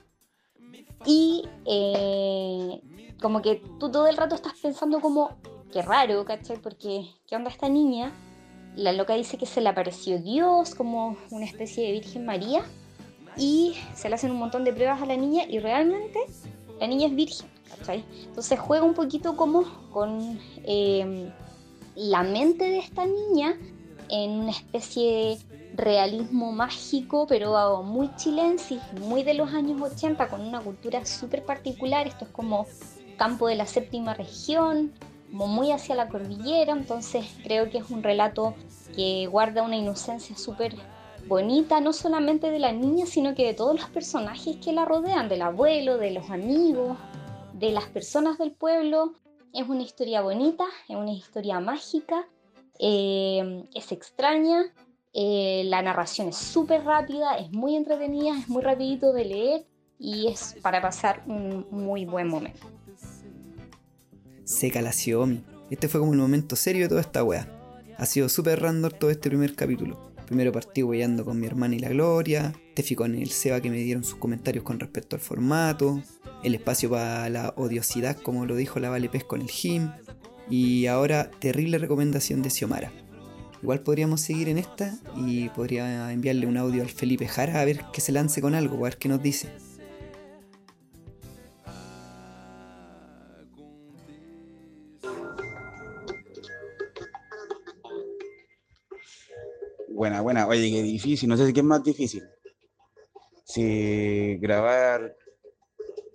Y 1.07 1.45
como 3.23 3.43
que 3.43 3.63
tú 3.79 3.93
todo 3.93 4.09
el 4.09 4.17
rato 4.17 4.35
estás 4.35 4.55
pensando 4.61 5.01
como, 5.01 5.37
qué 5.73 5.81
raro, 5.81 6.25
¿cachai? 6.25 6.61
Porque, 6.61 7.07
¿qué 7.29 7.37
onda 7.37 7.51
esta 7.51 7.69
niña? 7.69 8.13
La 8.75 8.93
loca 8.93 9.15
dice 9.15 9.39
que 9.39 9.47
se 9.47 9.61
le 9.61 9.69
apareció 9.69 10.19
Dios 10.19 10.75
como 10.75 11.17
una 11.31 11.45
especie 11.45 11.87
de 11.87 11.93
Virgen 11.93 12.27
María 12.27 12.65
y 13.37 13.77
se 13.95 14.09
le 14.09 14.17
hacen 14.17 14.33
un 14.33 14.39
montón 14.39 14.65
de 14.65 14.73
pruebas 14.73 15.01
a 15.01 15.07
la 15.07 15.17
niña 15.17 15.45
y 15.45 15.61
realmente 15.61 16.19
la 16.81 16.89
niña 16.89 17.07
es 17.07 17.15
virgen, 17.15 17.49
Entonces 18.27 18.59
juega 18.59 18.85
un 18.85 18.95
poquito 18.95 19.37
como 19.37 19.65
con 19.91 20.39
eh, 20.65 21.31
la 21.95 22.23
mente 22.23 22.65
de 22.65 22.79
esta 22.79 23.07
niña 23.07 23.57
en 24.09 24.31
una 24.31 24.51
especie 24.51 25.13
de 25.13 25.39
realismo 25.77 26.53
mágico, 26.53 27.27
pero 27.27 27.83
muy 27.83 28.15
chilensis, 28.17 28.81
muy 29.01 29.23
de 29.23 29.35
los 29.35 29.53
años 29.53 29.81
80, 29.81 30.29
con 30.29 30.41
una 30.41 30.61
cultura 30.61 31.05
súper 31.05 31.45
particular. 31.45 32.07
Esto 32.07 32.25
es 32.27 32.31
como 32.31 32.67
campo 33.17 33.49
de 33.49 33.57
la 33.57 33.67
séptima 33.67 34.15
región, 34.15 34.93
como 35.31 35.47
muy 35.47 35.73
hacia 35.73 35.95
la 35.95 36.09
cordillera, 36.09 36.73
entonces 36.73 37.27
creo 37.43 37.71
que 37.71 37.79
es 37.79 37.91
un 37.91 38.03
relato 38.03 38.55
que 38.95 39.27
guarda 39.27 39.63
una 39.63 39.77
inocencia 39.77 40.37
súper 40.37 40.77
bonita, 41.27 41.81
no 41.81 41.93
solamente 41.93 42.51
de 42.51 42.59
la 42.59 42.73
niña, 42.73 43.07
sino 43.07 43.35
que 43.35 43.47
de 43.47 43.55
todos 43.55 43.81
los 43.81 43.89
personajes 43.91 44.57
que 44.57 44.73
la 44.73 44.85
rodean, 44.85 45.29
del 45.29 45.43
abuelo, 45.43 45.99
de 45.99 46.13
los 46.13 46.31
amigos, 46.31 46.97
de 47.55 47.71
las 47.71 47.85
personas 47.87 48.39
del 48.39 48.53
pueblo. 48.53 49.15
Es 49.53 49.69
una 49.69 49.83
historia 49.83 50.21
bonita, 50.21 50.65
es 50.89 50.97
una 50.97 51.13
historia 51.13 51.61
mágica, 51.61 52.27
eh, 52.79 53.65
es 53.75 53.93
extraña, 53.93 54.73
eh, 55.13 55.63
la 55.67 55.81
narración 55.81 56.29
es 56.29 56.37
súper 56.37 56.85
rápida, 56.85 57.37
es 57.37 57.53
muy 57.53 57.77
entretenida, 57.77 58.37
es 58.37 58.49
muy 58.49 58.63
rapidito 58.63 59.13
de 59.13 59.25
leer 59.25 59.67
y 59.99 60.27
es 60.27 60.57
para 60.61 60.83
pasar 60.83 61.23
un 61.27 61.67
muy 61.71 62.05
buen 62.05 62.29
momento. 62.29 62.67
Seca 64.43 64.83
la 64.83 64.93
Xiaomi. 64.93 65.45
Este 65.71 65.89
fue 65.89 66.01
como 66.01 66.13
el 66.13 66.19
momento 66.19 66.57
serio 66.57 66.83
de 66.83 66.89
toda 66.89 67.01
esta 67.01 67.23
wea. 67.23 67.49
Ha 67.97 68.07
sido 68.07 68.29
súper 68.29 68.61
random 68.61 68.91
todo 68.99 69.11
este 69.11 69.29
primer 69.29 69.55
capítulo. 69.55 70.13
Primero 70.27 70.51
partí 70.53 70.83
weyando 70.83 71.25
con 71.25 71.39
mi 71.39 71.47
hermana 71.47 71.77
y 71.77 71.79
la 71.79 71.91
Gloria, 71.91 72.53
Tefi 72.75 72.97
con 72.97 73.15
el 73.15 73.31
Seba 73.31 73.61
que 73.61 73.71
me 73.71 73.77
dieron 73.77 74.05
sus 74.05 74.17
comentarios 74.17 74.65
con 74.65 74.81
respecto 74.81 75.17
al 75.17 75.23
formato, 75.23 76.03
el 76.45 76.55
espacio 76.55 76.91
para 76.91 77.29
la 77.31 77.55
odiosidad 77.57 78.17
como 78.17 78.47
lo 78.47 78.55
dijo 78.55 78.79
la 78.79 78.91
Vale 78.91 79.09
con 79.27 79.41
el 79.41 79.51
Jim, 79.51 79.91
y 80.49 80.87
ahora 80.87 81.31
terrible 81.31 81.79
recomendación 81.79 82.43
de 82.43 82.51
Xiomara. 82.51 82.93
Igual 83.63 83.81
podríamos 83.81 84.21
seguir 84.21 84.49
en 84.51 84.59
esta 84.59 84.95
y 85.17 85.49
podría 85.49 86.13
enviarle 86.13 86.47
un 86.47 86.59
audio 86.59 86.83
al 86.83 86.91
Felipe 86.91 87.27
Jara 87.27 87.61
a 87.61 87.65
ver 87.65 87.81
que 87.93 88.03
se 88.03 88.13
lance 88.13 88.43
con 88.43 88.55
algo, 88.55 88.77
a 88.77 88.91
ver 88.91 88.99
qué 88.99 89.09
nos 89.09 89.23
dice. 89.23 89.49
Buena, 99.89 100.21
buena. 100.21 100.47
Oye, 100.47 100.71
qué 100.71 100.83
difícil. 100.83 101.29
No 101.29 101.37
sé 101.37 101.47
si 101.47 101.59
es 101.59 101.65
más 101.65 101.83
difícil. 101.83 102.25
Si 103.45 104.37
grabar 104.39 105.17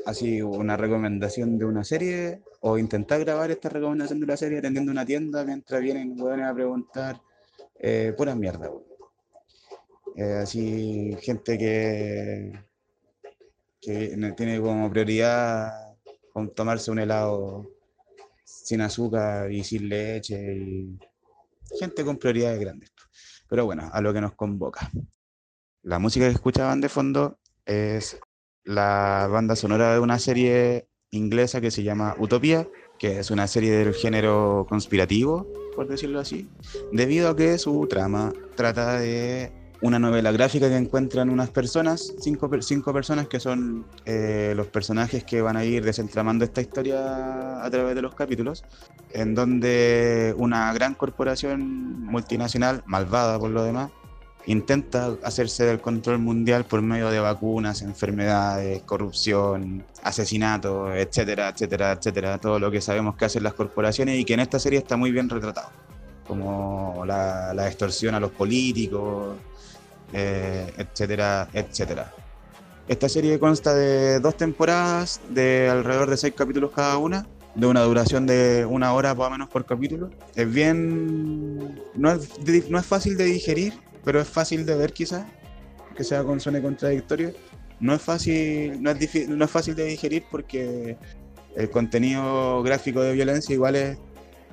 así 0.09 0.41
una 0.41 0.75
recomendación 0.77 1.57
de 1.57 1.65
una 1.65 1.83
serie 1.83 2.41
o 2.61 2.77
intentar 2.77 3.19
grabar 3.19 3.51
esta 3.51 3.69
recomendación 3.69 4.19
de 4.19 4.25
una 4.25 4.37
serie 4.37 4.59
atendiendo 4.59 4.91
una 4.91 5.05
tienda 5.05 5.43
mientras 5.43 5.81
vienen 5.81 6.19
a 6.43 6.53
preguntar 6.53 7.21
eh, 7.79 8.13
pura 8.17 8.35
mierda. 8.35 8.69
Eh, 10.15 10.39
así, 10.43 11.15
gente 11.21 11.57
que, 11.57 12.51
que 13.81 14.33
tiene 14.35 14.59
como 14.59 14.89
prioridad 14.89 15.95
con 16.33 16.53
tomarse 16.53 16.91
un 16.91 16.99
helado 16.99 17.69
sin 18.43 18.81
azúcar 18.81 19.51
y 19.51 19.63
sin 19.63 19.87
leche 19.87 20.55
y 20.55 20.99
gente 21.79 22.03
con 22.03 22.17
prioridades 22.17 22.59
grandes. 22.59 22.91
Pero 23.47 23.65
bueno, 23.65 23.89
a 23.91 24.01
lo 24.01 24.13
que 24.13 24.21
nos 24.21 24.35
convoca. 24.35 24.89
La 25.83 25.99
música 25.99 26.27
que 26.27 26.33
escuchaban 26.33 26.81
de 26.81 26.89
fondo 26.89 27.39
es 27.65 28.19
la 28.63 29.27
banda 29.31 29.55
sonora 29.55 29.93
de 29.93 29.99
una 29.99 30.19
serie 30.19 30.87
inglesa 31.11 31.61
que 31.61 31.71
se 31.71 31.83
llama 31.83 32.15
Utopía, 32.19 32.67
que 32.97 33.19
es 33.19 33.31
una 33.31 33.47
serie 33.47 33.71
del 33.71 33.93
género 33.93 34.65
conspirativo, 34.69 35.47
por 35.75 35.87
decirlo 35.87 36.19
así, 36.19 36.49
debido 36.91 37.29
a 37.29 37.35
que 37.35 37.57
su 37.57 37.87
trama 37.87 38.33
trata 38.55 38.99
de 38.99 39.51
una 39.81 39.97
novela 39.97 40.31
gráfica 40.31 40.67
que 40.67 40.75
encuentran 40.75 41.29
unas 41.29 41.49
personas, 41.51 42.13
cinco, 42.19 42.49
cinco 42.61 42.91
personas 42.91 43.27
que 43.27 43.39
son 43.39 43.85
eh, 44.05 44.53
los 44.55 44.67
personajes 44.67 45.23
que 45.23 45.41
van 45.41 45.55
a 45.55 45.63
ir 45.63 45.85
desentramando 45.85 46.43
esta 46.43 46.61
historia 46.61 47.63
a 47.63 47.69
través 47.69 47.95
de 47.95 48.01
los 48.01 48.13
capítulos, 48.13 48.65
en 49.11 49.35
donde 49.35 50.35
una 50.37 50.73
gran 50.73 50.95
corporación 50.95 52.03
multinacional, 52.03 52.83
malvada 52.85 53.39
por 53.39 53.51
lo 53.51 53.63
demás, 53.63 53.91
intenta 54.45 55.15
hacerse 55.23 55.65
del 55.65 55.79
control 55.79 56.19
mundial 56.19 56.65
por 56.65 56.81
medio 56.81 57.09
de 57.09 57.19
vacunas, 57.19 57.81
enfermedades, 57.81 58.81
corrupción, 58.83 59.83
asesinatos, 60.03 60.95
etcétera, 60.95 61.49
etcétera, 61.49 61.91
etcétera, 61.91 62.37
todo 62.37 62.59
lo 62.59 62.71
que 62.71 62.81
sabemos 62.81 63.15
que 63.15 63.25
hacen 63.25 63.43
las 63.43 63.53
corporaciones 63.53 64.19
y 64.19 64.25
que 64.25 64.33
en 64.33 64.39
esta 64.39 64.59
serie 64.59 64.79
está 64.79 64.97
muy 64.97 65.11
bien 65.11 65.29
retratado, 65.29 65.69
como 66.27 67.03
la, 67.05 67.67
extorsión 67.67 68.15
a 68.15 68.19
los 68.19 68.31
políticos, 68.31 69.37
eh, 70.13 70.73
etcétera, 70.77 71.47
etcétera. 71.53 72.13
Esta 72.87 73.07
serie 73.07 73.37
consta 73.37 73.75
de 73.75 74.19
dos 74.19 74.35
temporadas 74.35 75.21
de 75.29 75.69
alrededor 75.69 76.09
de 76.09 76.17
seis 76.17 76.33
capítulos 76.35 76.71
cada 76.71 76.97
una, 76.97 77.27
de 77.53 77.67
una 77.67 77.81
duración 77.81 78.25
de 78.25 78.65
una 78.67 78.93
hora 78.93 79.13
más 79.13 79.27
o 79.27 79.29
menos 79.29 79.49
por 79.49 79.65
capítulo. 79.65 80.09
Es 80.35 80.51
bien... 80.51 81.79
no 81.93 82.11
es, 82.11 82.29
no 82.69 82.79
es 82.79 82.85
fácil 82.85 83.15
de 83.15 83.25
digerir, 83.25 83.73
pero 84.03 84.21
es 84.21 84.27
fácil 84.27 84.65
de 84.65 84.75
ver 84.75 84.93
quizás, 84.93 85.25
que 85.95 86.03
sea 86.03 86.23
con 86.23 86.39
suene 86.39 86.61
contradictorio. 86.61 87.33
No 87.79 87.93
es 87.93 88.01
fácil, 88.01 88.81
no 88.81 88.91
es, 88.91 89.29
no 89.29 89.45
es 89.45 89.51
fácil 89.51 89.75
de 89.75 89.85
digerir 89.85 90.23
porque 90.29 90.97
el 91.55 91.69
contenido 91.69 92.61
gráfico 92.63 93.01
de 93.01 93.13
violencia 93.13 93.53
igual 93.53 93.75
es, 93.75 93.97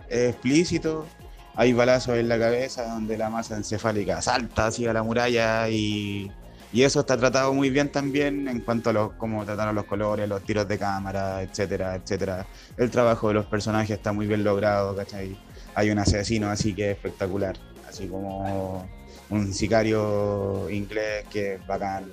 explícito. 0.09 1.07
Hay 1.55 1.73
balazos 1.73 2.17
en 2.17 2.29
la 2.29 2.39
cabeza 2.39 2.87
donde 2.87 3.17
la 3.17 3.31
masa 3.31 3.57
encefálica 3.57 4.21
salta 4.23 4.67
hacia 4.67 4.93
la 4.93 5.03
muralla 5.03 5.69
y, 5.69 6.31
y 6.73 6.83
eso 6.83 7.01
está 7.01 7.17
tratado 7.17 7.53
muy 7.55 7.71
bien 7.71 7.91
también 7.91 8.47
en 8.47 8.61
cuanto 8.61 8.91
a 8.91 8.93
los, 8.93 9.13
cómo 9.15 9.45
trataron 9.45 9.75
los 9.75 9.87
colores, 9.87 10.29
los 10.29 10.43
tiros 10.43 10.69
de 10.69 10.79
cámara, 10.79 11.43
etcétera, 11.43 11.97
etcétera. 11.97 12.47
El 12.77 12.91
trabajo 12.91 13.29
de 13.29 13.35
los 13.35 13.47
personajes 13.47 13.97
está 13.97 14.13
muy 14.13 14.27
bien 14.27 14.45
logrado, 14.45 14.95
¿cachai? 14.95 15.37
Hay 15.75 15.91
un 15.91 15.99
asesino 15.99 16.51
así 16.51 16.75
que 16.75 16.91
es 16.91 16.97
espectacular, 16.97 17.57
así 17.89 18.07
como 18.07 18.87
un 19.31 19.53
sicario 19.53 20.69
inglés 20.71 21.25
que 21.31 21.55
es 21.55 21.67
bacán. 21.67 22.05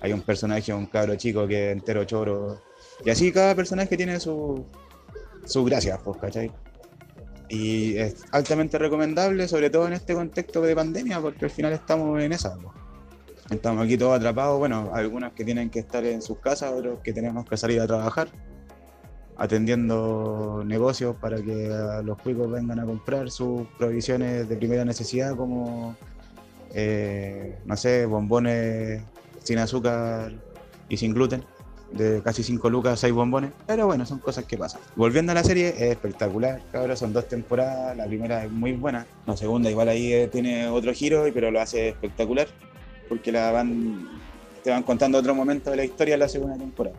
Hay 0.00 0.12
un 0.12 0.22
personaje, 0.22 0.72
un 0.72 0.86
cabro 0.86 1.16
chico 1.16 1.46
que 1.46 1.70
es 1.70 1.76
entero 1.76 2.04
choro. 2.04 2.62
Y 3.04 3.10
así 3.10 3.32
cada 3.32 3.54
personaje 3.54 3.96
tiene 3.96 4.20
su, 4.20 4.64
su 5.44 5.64
gracia, 5.64 5.98
pues, 5.98 6.18
¿cachai? 6.18 6.52
Y 7.48 7.96
es 7.96 8.24
altamente 8.30 8.78
recomendable, 8.78 9.48
sobre 9.48 9.70
todo 9.70 9.86
en 9.86 9.94
este 9.94 10.14
contexto 10.14 10.60
de 10.60 10.74
pandemia, 10.74 11.20
porque 11.20 11.46
al 11.46 11.50
final 11.50 11.72
estamos 11.72 12.22
en 12.22 12.32
esa. 12.32 12.54
Pues. 12.56 12.74
Estamos 13.50 13.84
aquí 13.84 13.96
todos 13.96 14.16
atrapados, 14.16 14.58
bueno, 14.58 14.90
algunos 14.92 15.32
que 15.32 15.44
tienen 15.44 15.70
que 15.70 15.78
estar 15.78 16.04
en 16.04 16.20
sus 16.20 16.38
casas, 16.38 16.70
otros 16.72 17.00
que 17.02 17.14
tenemos 17.14 17.48
que 17.48 17.56
salir 17.56 17.80
a 17.80 17.86
trabajar, 17.86 18.28
atendiendo 19.38 20.62
negocios 20.66 21.16
para 21.16 21.40
que 21.40 21.70
los 22.04 22.18
cuicos 22.18 22.50
vengan 22.50 22.78
a 22.80 22.84
comprar 22.84 23.30
sus 23.30 23.66
provisiones 23.78 24.50
de 24.50 24.56
primera 24.56 24.84
necesidad 24.84 25.34
como 25.34 25.96
eh, 26.74 27.58
no 27.64 27.76
sé, 27.76 28.06
bombones 28.06 29.02
sin 29.42 29.58
azúcar 29.58 30.32
y 30.88 30.96
sin 30.96 31.14
gluten, 31.14 31.44
de 31.92 32.20
casi 32.22 32.42
5 32.42 32.68
lucas, 32.70 33.00
6 33.00 33.12
bombones, 33.12 33.50
pero 33.66 33.86
bueno, 33.86 34.04
son 34.04 34.18
cosas 34.18 34.44
que 34.44 34.58
pasan. 34.58 34.80
Volviendo 34.96 35.32
a 35.32 35.34
la 35.34 35.44
serie, 35.44 35.68
es 35.68 35.90
espectacular, 35.92 36.60
ahora 36.72 36.96
son 36.96 37.12
dos 37.12 37.28
temporadas, 37.28 37.96
la 37.96 38.06
primera 38.06 38.44
es 38.44 38.50
muy 38.50 38.72
buena, 38.72 39.06
la 39.26 39.36
segunda 39.36 39.70
igual 39.70 39.88
ahí 39.88 40.12
eh, 40.12 40.28
tiene 40.28 40.68
otro 40.68 40.92
giro, 40.92 41.24
pero 41.32 41.50
lo 41.50 41.60
hace 41.60 41.88
espectacular, 41.88 42.48
porque 43.08 43.32
la 43.32 43.50
van, 43.52 44.08
te 44.62 44.70
van 44.70 44.82
contando 44.82 45.18
otro 45.18 45.34
momento 45.34 45.70
de 45.70 45.76
la 45.76 45.84
historia 45.84 46.14
de 46.14 46.18
la 46.18 46.28
segunda 46.28 46.56
temporada. 46.56 46.96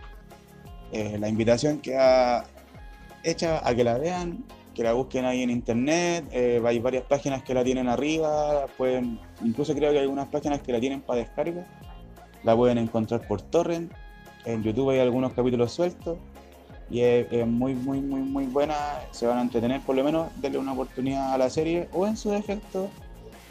Eh, 0.92 1.18
la 1.20 1.30
invitación 1.30 1.80
queda 1.80 2.46
hecha 3.24 3.68
a 3.68 3.76
que 3.76 3.84
la 3.84 3.98
vean, 3.98 4.44
que 4.80 4.84
la 4.86 4.94
busquen 4.94 5.26
ahí 5.26 5.44
en 5.44 5.50
internet, 5.50 6.30
eh, 6.32 6.64
hay 6.66 6.80
varias 6.80 7.04
páginas 7.04 7.44
que 7.44 7.54
la 7.54 7.66
tienen 7.66 7.90
arriba, 7.90 8.66
pueden, 8.78 9.20
incluso 9.44 9.76
creo 9.76 9.92
que 9.92 9.98
hay 9.98 10.04
algunas 10.04 10.30
páginas 10.30 10.62
que 10.62 10.72
la 10.72 10.80
tienen 10.80 11.02
para 11.02 11.20
descarga, 11.20 11.68
la 12.46 12.56
pueden 12.56 12.78
encontrar 12.78 13.28
por 13.28 13.42
torrent, 13.42 13.92
en 14.46 14.64
YouTube 14.64 14.92
hay 14.92 15.00
algunos 15.00 15.34
capítulos 15.34 15.74
sueltos 15.74 16.18
y 16.90 17.02
es, 17.02 17.46
muy, 17.46 17.76
muy, 17.76 18.00
muy, 18.00 18.22
muy 18.22 18.46
buena, 18.46 18.74
se 19.12 19.28
van 19.28 19.40
a 19.40 19.42
entretener 19.42 19.82
por 19.82 19.98
lo 19.98 20.04
menos, 20.06 20.30
denle 20.38 20.60
una 20.60 20.72
oportunidad 20.72 21.34
a 21.34 21.38
la 21.38 21.50
serie 21.50 21.90
o 21.92 22.08
en 22.08 22.16
su 22.16 22.30
defecto 22.30 22.90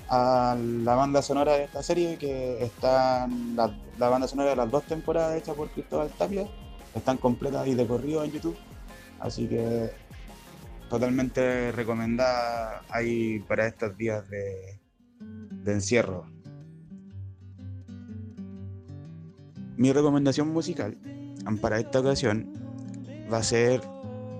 a 0.08 0.56
la 0.58 0.94
banda 0.94 1.20
sonora 1.20 1.58
de 1.58 1.64
esta 1.64 1.82
serie, 1.82 2.16
que 2.16 2.64
está 2.64 3.28
la, 3.54 3.70
la 3.98 4.08
banda 4.08 4.28
sonora 4.28 4.48
de 4.48 4.56
las 4.56 4.70
dos 4.70 4.82
temporadas 4.84 5.36
hecha 5.36 5.52
por 5.52 5.68
Cristóbal 5.68 6.08
Tapia, 6.08 6.46
están 6.94 7.18
completas 7.18 7.66
y 7.66 7.74
de 7.74 7.86
corrido 7.86 8.24
en 8.24 8.32
YouTube, 8.32 8.56
así 9.20 9.46
que 9.46 10.07
totalmente 10.88 11.72
recomendada 11.72 12.82
ahí 12.88 13.40
para 13.40 13.66
estos 13.66 13.96
días 13.96 14.28
de, 14.30 14.78
encierro. 15.66 16.24
Mi 19.76 19.92
recomendación 19.92 20.48
musical 20.48 20.96
para 21.60 21.78
esta 21.78 22.00
ocasión 22.00 22.52
va 23.32 23.38
a 23.38 23.42
ser 23.42 23.82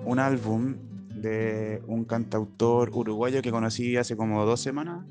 un 0.05 0.19
álbum 0.19 0.77
de 1.15 1.83
un 1.87 2.05
cantautor 2.05 2.91
uruguayo 2.91 3.43
que 3.43 3.51
conocí 3.51 3.97
hace 3.97 4.17
como 4.17 4.45
dos 4.47 4.61
semanas 4.61 5.05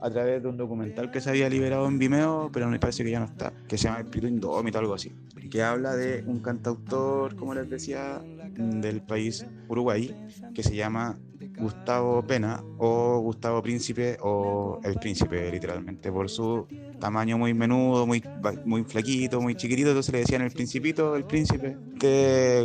a 0.00 0.10
través 0.10 0.42
de 0.42 0.48
un 0.48 0.56
documental 0.56 1.10
que 1.10 1.20
se 1.20 1.30
había 1.30 1.48
liberado 1.48 1.88
en 1.88 1.98
Vimeo, 1.98 2.50
pero 2.52 2.68
me 2.68 2.78
parece 2.78 3.04
que 3.04 3.10
ya 3.10 3.20
no 3.20 3.26
está, 3.26 3.52
que 3.66 3.76
se 3.76 3.84
llama 3.84 4.00
Espíritu 4.00 4.28
Indómito 4.28 4.78
o 4.78 4.80
algo 4.80 4.94
así, 4.94 5.12
que 5.50 5.62
habla 5.62 5.96
de 5.96 6.24
un 6.26 6.40
cantautor, 6.40 7.36
como 7.36 7.54
les 7.54 7.68
decía, 7.68 8.22
del 8.54 9.02
país 9.02 9.46
Uruguay, 9.68 10.14
que 10.54 10.62
se 10.62 10.74
llama 10.74 11.18
Gustavo 11.58 12.22
Pena 12.26 12.62
o 12.78 13.20
Gustavo 13.20 13.62
Príncipe 13.62 14.16
o 14.20 14.80
El 14.82 14.94
Príncipe, 14.96 15.50
literalmente, 15.50 16.10
por 16.10 16.28
su 16.28 16.66
tamaño 17.00 17.38
muy 17.38 17.54
menudo, 17.54 18.06
muy, 18.06 18.22
muy 18.64 18.84
flaquito, 18.84 19.40
muy 19.40 19.54
chiquitito, 19.54 19.88
entonces 19.88 20.12
le 20.12 20.20
decían 20.20 20.42
el 20.42 20.50
Principito, 20.50 21.14
el 21.16 21.24
Príncipe. 21.24 21.76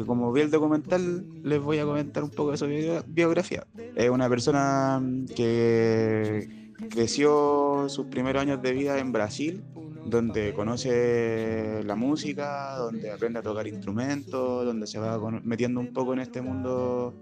Como 0.05 0.31
vi 0.31 0.41
el 0.41 0.51
documental, 0.51 1.25
les 1.43 1.61
voy 1.61 1.79
a 1.79 1.85
comentar 1.85 2.23
un 2.23 2.31
poco 2.31 2.51
de 2.51 2.57
su 2.57 2.67
biografía. 3.07 3.65
Es 3.95 4.09
una 4.09 4.29
persona 4.29 5.01
que 5.35 6.71
creció 6.89 7.85
sus 7.87 8.07
primeros 8.07 8.41
años 8.41 8.61
de 8.61 8.71
vida 8.73 8.99
en 8.99 9.11
Brasil, 9.11 9.63
donde 10.05 10.53
conoce 10.53 11.81
la 11.83 11.95
música, 11.95 12.75
donde 12.75 13.11
aprende 13.11 13.39
a 13.39 13.41
tocar 13.41 13.67
instrumentos, 13.67 14.65
donde 14.65 14.87
se 14.87 14.99
va 14.99 15.19
metiendo 15.43 15.79
un 15.79 15.93
poco 15.93 16.13
en 16.13 16.19
este 16.19 16.41
mundo 16.41 17.13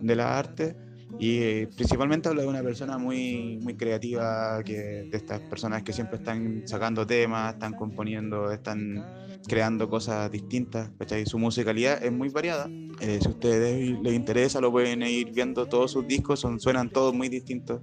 de 0.00 0.16
la 0.16 0.38
arte 0.38 0.76
y 1.18 1.66
principalmente 1.66 2.28
habla 2.28 2.42
de 2.42 2.48
una 2.48 2.62
persona 2.62 2.96
muy, 2.98 3.58
muy 3.62 3.74
creativa, 3.74 4.62
que, 4.64 5.08
de 5.10 5.16
estas 5.16 5.40
personas 5.40 5.82
que 5.82 5.92
siempre 5.92 6.18
están 6.18 6.62
sacando 6.66 7.06
temas, 7.06 7.54
están 7.54 7.74
componiendo, 7.74 8.50
están 8.52 9.04
creando 9.46 9.88
cosas 9.88 10.30
distintas. 10.30 10.90
¿cachai? 10.98 11.26
Su 11.26 11.38
musicalidad 11.38 12.02
es 12.02 12.12
muy 12.12 12.28
variada. 12.28 12.68
Eh, 13.00 13.18
si 13.20 13.28
a 13.28 13.30
ustedes 13.30 13.98
les 14.00 14.14
interesa, 14.14 14.60
lo 14.60 14.70
pueden 14.70 15.02
ir 15.02 15.32
viendo. 15.32 15.66
Todos 15.66 15.92
sus 15.92 16.06
discos 16.06 16.40
son, 16.40 16.60
suenan 16.60 16.90
todos 16.90 17.14
muy 17.14 17.28
distintos. 17.28 17.80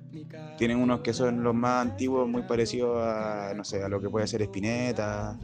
Tienen 0.58 0.78
unos 0.78 1.02
que 1.02 1.14
son 1.14 1.44
los 1.44 1.56
más 1.56 1.86
antiguos, 1.86 2.28
muy 2.28 2.44
parecidos 2.44 2.98
a, 3.02 3.54
no 3.56 3.64
sé, 3.64 3.84
a 3.84 3.90
lo 3.90 4.00
que 4.00 4.10
puede 4.10 4.28
ser 4.28 4.42
Spinetta 4.42 5.40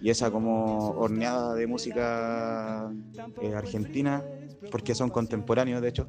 y 0.00 0.10
esa 0.10 0.30
como 0.30 0.90
horneada 0.90 1.54
de 1.54 1.66
música 1.66 2.92
eh, 3.40 3.54
argentina, 3.54 4.22
porque 4.70 4.94
son 4.94 5.10
contemporáneos 5.10 5.80
de 5.80 5.88
hecho, 5.88 6.08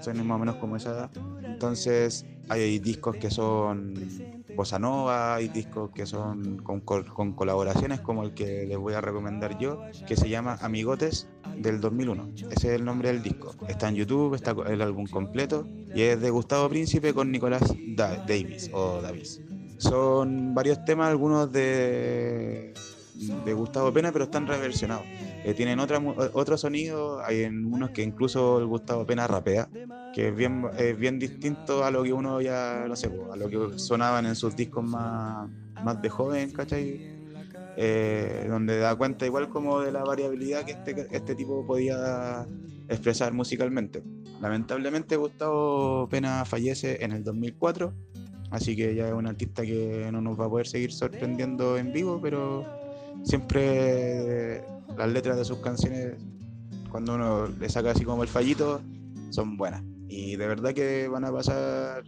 son 0.00 0.26
más 0.26 0.36
o 0.36 0.38
menos 0.38 0.56
como 0.56 0.76
esa 0.76 0.90
edad. 0.90 1.10
Entonces 1.42 2.26
hay 2.48 2.78
discos 2.78 3.16
que 3.16 3.30
son 3.30 3.94
bossa 4.56 4.78
nova, 4.78 5.34
hay 5.34 5.48
discos 5.48 5.90
que 5.90 6.06
son 6.06 6.58
con, 6.58 6.80
colaboraciones 7.32 8.00
como 8.00 8.22
el 8.22 8.34
que 8.34 8.66
les 8.66 8.78
voy 8.78 8.94
a 8.94 9.00
recomendar 9.00 9.58
yo, 9.58 9.82
que 10.06 10.16
se 10.16 10.28
llama 10.28 10.58
Amigotes 10.60 11.28
del 11.56 11.80
2001. 11.80 12.30
Ese 12.50 12.68
es 12.68 12.74
el 12.74 12.84
nombre 12.84 13.08
del 13.08 13.22
disco. 13.22 13.54
Está 13.68 13.88
en 13.88 13.96
YouTube, 13.96 14.34
está 14.34 14.54
el 14.66 14.82
álbum 14.82 15.06
completo 15.06 15.66
y 15.94 16.02
es 16.02 16.20
de 16.20 16.30
Gustavo 16.30 16.68
Príncipe 16.68 17.14
con 17.14 17.30
Nicolás 17.30 17.62
Davis 17.96 18.70
o 18.72 19.00
Davis. 19.00 19.40
Son 19.78 20.54
varios 20.54 20.84
temas, 20.84 21.08
algunos 21.08 21.50
de 21.50 22.72
de 23.14 23.52
Gustavo 23.52 23.92
Pena, 23.92 24.12
pero 24.12 24.24
están 24.24 24.46
reversionados. 24.46 25.04
Eh, 25.44 25.54
tienen 25.54 25.80
otra, 25.80 26.00
otro 26.32 26.56
sonido, 26.56 27.22
hay 27.24 27.42
en 27.42 27.66
unos 27.72 27.90
que 27.90 28.02
incluso 28.02 28.58
el 28.58 28.66
Gustavo 28.66 29.06
Pena 29.06 29.26
rapea, 29.26 29.68
que 30.14 30.28
es 30.28 30.36
bien, 30.36 30.66
bien 30.98 31.18
distinto 31.18 31.84
a 31.84 31.90
lo 31.90 32.02
que 32.02 32.12
uno 32.12 32.40
ya, 32.40 32.84
no 32.88 32.96
sé, 32.96 33.10
a 33.32 33.36
lo 33.36 33.48
que 33.48 33.78
sonaban 33.78 34.26
en 34.26 34.36
sus 34.36 34.54
discos 34.56 34.84
más, 34.84 35.48
más 35.82 36.00
de 36.00 36.08
joven, 36.08 36.50
¿cachai? 36.52 37.12
Eh, 37.76 38.46
donde 38.48 38.78
da 38.78 38.94
cuenta 38.96 39.24
igual 39.24 39.48
como 39.48 39.80
de 39.80 39.92
la 39.92 40.04
variabilidad 40.04 40.64
que 40.64 40.72
este, 40.72 41.06
este 41.10 41.34
tipo 41.34 41.66
podía 41.66 42.46
expresar 42.88 43.32
musicalmente. 43.32 44.02
Lamentablemente 44.40 45.16
Gustavo 45.16 46.08
Pena 46.08 46.44
fallece 46.44 47.02
en 47.02 47.12
el 47.12 47.24
2004, 47.24 47.94
así 48.50 48.76
que 48.76 48.94
ya 48.94 49.08
es 49.08 49.14
un 49.14 49.26
artista 49.26 49.62
que 49.62 50.10
no 50.12 50.20
nos 50.20 50.38
va 50.38 50.46
a 50.46 50.50
poder 50.50 50.66
seguir 50.66 50.92
sorprendiendo 50.92 51.78
en 51.78 51.92
vivo, 51.92 52.20
pero 52.20 52.66
siempre 53.24 54.64
las 54.96 55.10
letras 55.10 55.36
de 55.36 55.44
sus 55.44 55.58
canciones, 55.58 56.16
cuando 56.90 57.14
uno 57.14 57.46
le 57.48 57.68
saca 57.68 57.90
así 57.90 58.04
como 58.04 58.22
el 58.22 58.28
fallito, 58.28 58.82
son 59.30 59.56
buenas. 59.56 59.82
Y 60.08 60.36
de 60.36 60.46
verdad 60.46 60.74
que 60.74 61.08
van 61.08 61.24
a 61.24 61.32
pasar 61.32 62.04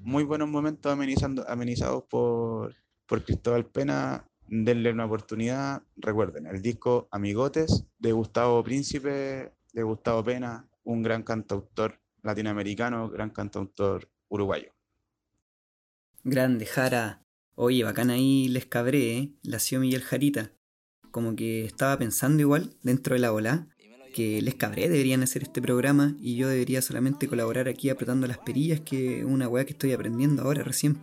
muy 0.00 0.24
buenos 0.24 0.48
momentos 0.48 0.92
amenizando, 0.92 1.48
amenizados 1.48 2.04
por, 2.04 2.74
por 3.06 3.24
Cristóbal 3.24 3.66
Pena. 3.66 4.24
Denle 4.48 4.92
una 4.92 5.06
oportunidad. 5.06 5.82
Recuerden, 5.96 6.46
el 6.46 6.62
disco 6.62 7.08
Amigotes 7.10 7.84
de 7.98 8.12
Gustavo 8.12 8.62
Príncipe, 8.62 9.52
de 9.72 9.82
Gustavo 9.82 10.22
Pena, 10.22 10.68
un 10.84 11.02
gran 11.02 11.22
cantautor 11.22 11.98
latinoamericano, 12.22 13.08
gran 13.10 13.30
cantautor 13.30 14.08
uruguayo. 14.28 14.72
Grande, 16.22 16.66
Jara. 16.66 17.25
Oye, 17.58 17.84
bacán 17.84 18.10
ahí 18.10 18.48
les 18.48 18.66
cabré, 18.66 19.16
¿eh? 19.16 19.32
La 19.42 19.58
ció 19.58 19.80
Miguel 19.80 20.02
Jarita. 20.02 20.52
Como 21.10 21.34
que 21.34 21.64
estaba 21.64 21.96
pensando 21.96 22.42
igual, 22.42 22.76
dentro 22.82 23.14
de 23.14 23.20
la 23.20 23.32
ola, 23.32 23.66
que 24.12 24.42
les 24.42 24.54
cabré 24.56 24.90
deberían 24.90 25.22
hacer 25.22 25.42
este 25.42 25.62
programa 25.62 26.14
y 26.20 26.36
yo 26.36 26.48
debería 26.48 26.82
solamente 26.82 27.28
colaborar 27.28 27.66
aquí 27.66 27.88
apretando 27.88 28.26
las 28.26 28.36
perillas, 28.36 28.80
que 28.80 29.20
es 29.20 29.24
una 29.24 29.48
weá 29.48 29.64
que 29.64 29.72
estoy 29.72 29.92
aprendiendo 29.92 30.42
ahora 30.42 30.64
recién. 30.64 30.98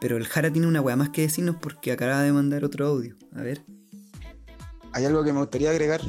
Pero 0.00 0.16
el 0.16 0.28
Jara 0.28 0.52
tiene 0.52 0.68
una 0.68 0.80
weá 0.80 0.94
más 0.94 1.08
que 1.08 1.22
decirnos 1.22 1.56
porque 1.60 1.90
acaba 1.90 2.22
de 2.22 2.32
mandar 2.32 2.64
otro 2.64 2.86
audio. 2.86 3.16
A 3.34 3.42
ver. 3.42 3.64
Hay 4.92 5.04
algo 5.04 5.24
que 5.24 5.32
me 5.32 5.40
gustaría 5.40 5.70
agregar, 5.70 6.02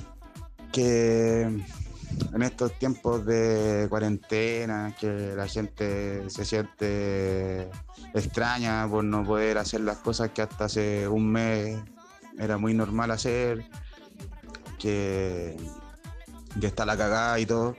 que 0.71 1.59
en 2.33 2.41
estos 2.43 2.73
tiempos 2.79 3.25
de 3.25 3.87
cuarentena, 3.89 4.95
que 4.99 5.33
la 5.35 5.47
gente 5.47 6.29
se 6.29 6.45
siente 6.45 7.69
extraña 8.13 8.87
por 8.89 9.03
no 9.03 9.25
poder 9.25 9.57
hacer 9.57 9.81
las 9.81 9.97
cosas 9.97 10.29
que 10.29 10.41
hasta 10.41 10.65
hace 10.65 11.07
un 11.07 11.31
mes 11.31 11.79
era 12.37 12.57
muy 12.57 12.73
normal 12.73 13.11
hacer, 13.11 13.65
que, 14.79 15.55
que 16.59 16.67
está 16.67 16.85
la 16.85 16.97
cagada 16.97 17.39
y 17.39 17.45
todo. 17.45 17.75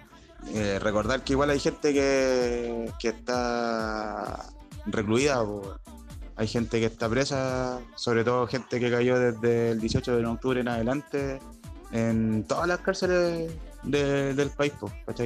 Eh, 0.54 0.78
recordar 0.80 1.22
que 1.22 1.34
igual 1.34 1.50
hay 1.50 1.60
gente 1.60 1.92
que, 1.92 2.90
que 2.98 3.08
está 3.08 4.44
recluida, 4.86 5.44
hay 6.36 6.48
gente 6.48 6.80
que 6.80 6.86
está 6.86 7.08
presa, 7.08 7.80
sobre 7.94 8.24
todo 8.24 8.46
gente 8.46 8.80
que 8.80 8.90
cayó 8.90 9.18
desde 9.18 9.70
el 9.70 9.80
18 9.80 10.16
de 10.16 10.26
octubre 10.26 10.60
en 10.60 10.68
adelante, 10.68 11.38
en 11.92 12.44
todas 12.44 12.66
las 12.66 12.80
cárceles 12.80 13.52
del 13.82 14.50
país, 14.50 14.72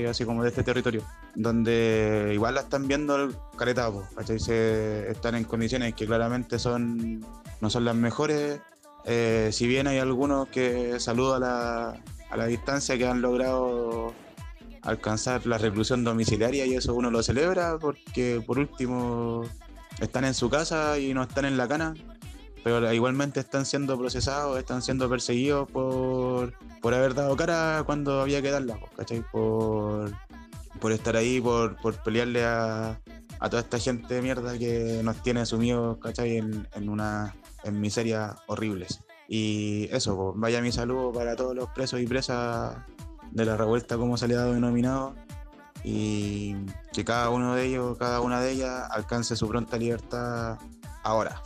Así 0.09 0.25
como 0.25 0.43
de 0.43 0.49
este 0.49 0.63
territorio, 0.63 1.03
donde 1.35 2.31
igual 2.33 2.55
la 2.55 2.63
están 2.63 2.89
viendo 2.89 3.17
el 3.17 3.37
careta, 3.57 3.91
Se, 4.39 5.11
están 5.11 5.35
en 5.35 5.45
condiciones 5.45 5.95
que 5.95 6.07
claramente 6.07 6.59
son 6.59 7.21
no 7.61 7.71
son 7.71 7.85
las 7.85 7.95
mejores. 7.95 8.61
Eh, 9.05 9.51
si 9.53 9.67
bien 9.67 9.87
hay 9.87 9.99
algunos 9.99 10.49
que 10.49 10.99
saludo 10.99 11.35
a 11.37 11.39
la, 11.39 12.03
a 12.31 12.37
la 12.37 12.47
distancia 12.47 12.99
que 12.99 13.07
han 13.07 13.21
logrado 13.21 14.15
alcanzar 14.83 15.47
la 15.47 15.59
reclusión 15.59 16.05
domiciliaria 16.05 16.65
y 16.67 16.75
eso 16.75 16.95
uno 16.95 17.11
lo 17.11 17.23
celebra 17.23 17.79
porque 17.79 18.43
por 18.45 18.59
último 18.59 19.45
están 20.01 20.25
en 20.25 20.35
su 20.35 20.49
casa 20.49 20.99
y 20.99 21.13
no 21.15 21.23
están 21.23 21.45
en 21.45 21.57
la 21.57 21.67
cana 21.67 21.95
pero 22.67 22.93
igualmente 22.93 23.39
están 23.39 23.65
siendo 23.65 23.97
procesados, 23.97 24.59
están 24.59 24.83
siendo 24.83 25.09
perseguidos 25.09 25.71
por, 25.71 26.53
por 26.83 26.95
haber 26.95 27.15
dado 27.15 27.37
cara 27.37 27.85
cuando 27.87 28.21
había 28.21 28.43
que 28.43 28.51
darla, 28.51 28.77
¿cachai? 28.97 29.23
Por, 29.31 30.13
por 30.81 30.91
estar 30.91 31.15
ahí, 31.15 31.41
por, 31.41 31.77
por 31.77 32.03
pelearle 32.03 32.45
a, 32.45 32.99
a, 33.39 33.51
toda 33.51 33.63
esta 33.63 33.79
gente 33.79 34.15
de 34.15 34.21
mierda 34.21 34.59
que 34.59 35.01
nos 35.05 35.23
tiene 35.23 35.47
sumidos, 35.47 35.99
¿cachai? 35.99 36.39
En, 36.39 36.67
en 36.75 36.89
una 36.89 37.37
en 37.63 37.81
miserias 37.81 38.35
horribles. 38.49 38.99
Y 39.29 39.89
eso, 39.93 40.17
pues, 40.17 40.33
vaya 40.35 40.61
mi 40.61 40.73
saludo 40.73 41.13
para 41.13 41.37
todos 41.37 41.55
los 41.55 41.69
presos 41.69 42.01
y 42.01 42.07
presas 42.09 42.79
de 43.31 43.45
la 43.45 43.57
revuelta, 43.57 43.97
como 43.97 44.17
se 44.17 44.27
le 44.27 44.35
ha 44.35 44.43
denominado, 44.43 45.15
y 45.85 46.57
que 46.93 47.05
cada 47.05 47.31
uno 47.31 47.55
de 47.55 47.67
ellos, 47.67 47.97
cada 47.97 48.21
una 48.21 48.41
de 48.41 48.51
ellas 48.51 48.89
alcance 48.91 49.37
su 49.37 49.47
pronta 49.47 49.77
libertad 49.77 50.59
ahora. 51.05 51.41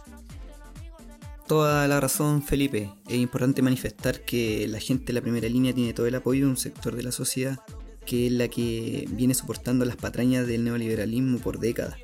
Toda 1.51 1.89
la 1.89 1.99
razón, 1.99 2.45
Felipe. 2.45 2.93
Es 3.09 3.17
importante 3.17 3.61
manifestar 3.61 4.21
que 4.21 4.69
la 4.69 4.79
gente 4.79 5.07
de 5.07 5.15
la 5.15 5.21
primera 5.21 5.49
línea 5.49 5.75
tiene 5.75 5.93
todo 5.93 6.07
el 6.07 6.15
apoyo 6.15 6.45
de 6.45 6.51
un 6.53 6.57
sector 6.57 6.95
de 6.95 7.03
la 7.03 7.11
sociedad 7.11 7.59
que 8.07 8.29
es 8.29 8.33
la 8.33 8.47
que 8.47 9.09
viene 9.11 9.35
soportando 9.35 9.85
las 9.85 9.97
patrañas 9.97 10.47
del 10.47 10.63
neoliberalismo 10.63 11.41
por 11.41 11.59
décadas. 11.59 11.97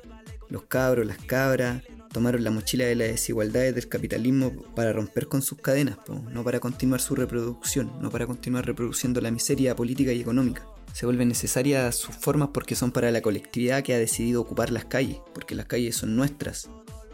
Los 0.49 0.63
cabros, 0.63 1.07
las 1.07 1.19
cabras, 1.19 1.81
tomaron 2.11 2.43
la 2.43 2.51
mochila 2.51 2.83
de 2.83 2.95
las 2.95 3.07
desigualdades 3.07 3.73
del 3.73 3.87
capitalismo 3.87 4.51
para 4.75 4.91
romper 4.91 5.29
con 5.29 5.41
sus 5.41 5.59
cadenas, 5.59 5.97
no 6.29 6.43
para 6.43 6.59
continuar 6.59 6.99
su 6.99 7.15
reproducción, 7.15 7.93
no 8.01 8.09
para 8.09 8.27
continuar 8.27 8.65
reproduciendo 8.65 9.21
la 9.21 9.31
miseria 9.31 9.77
política 9.77 10.11
y 10.11 10.19
económica. 10.19 10.67
Se 10.91 11.05
vuelven 11.05 11.29
necesarias 11.29 11.95
sus 11.95 12.13
formas 12.13 12.49
porque 12.53 12.75
son 12.75 12.91
para 12.91 13.11
la 13.11 13.21
colectividad 13.21 13.81
que 13.81 13.93
ha 13.93 13.97
decidido 13.97 14.41
ocupar 14.41 14.71
las 14.71 14.83
calles, 14.83 15.19
porque 15.33 15.55
las 15.55 15.67
calles 15.67 15.95
son 15.95 16.17
nuestras. 16.17 16.69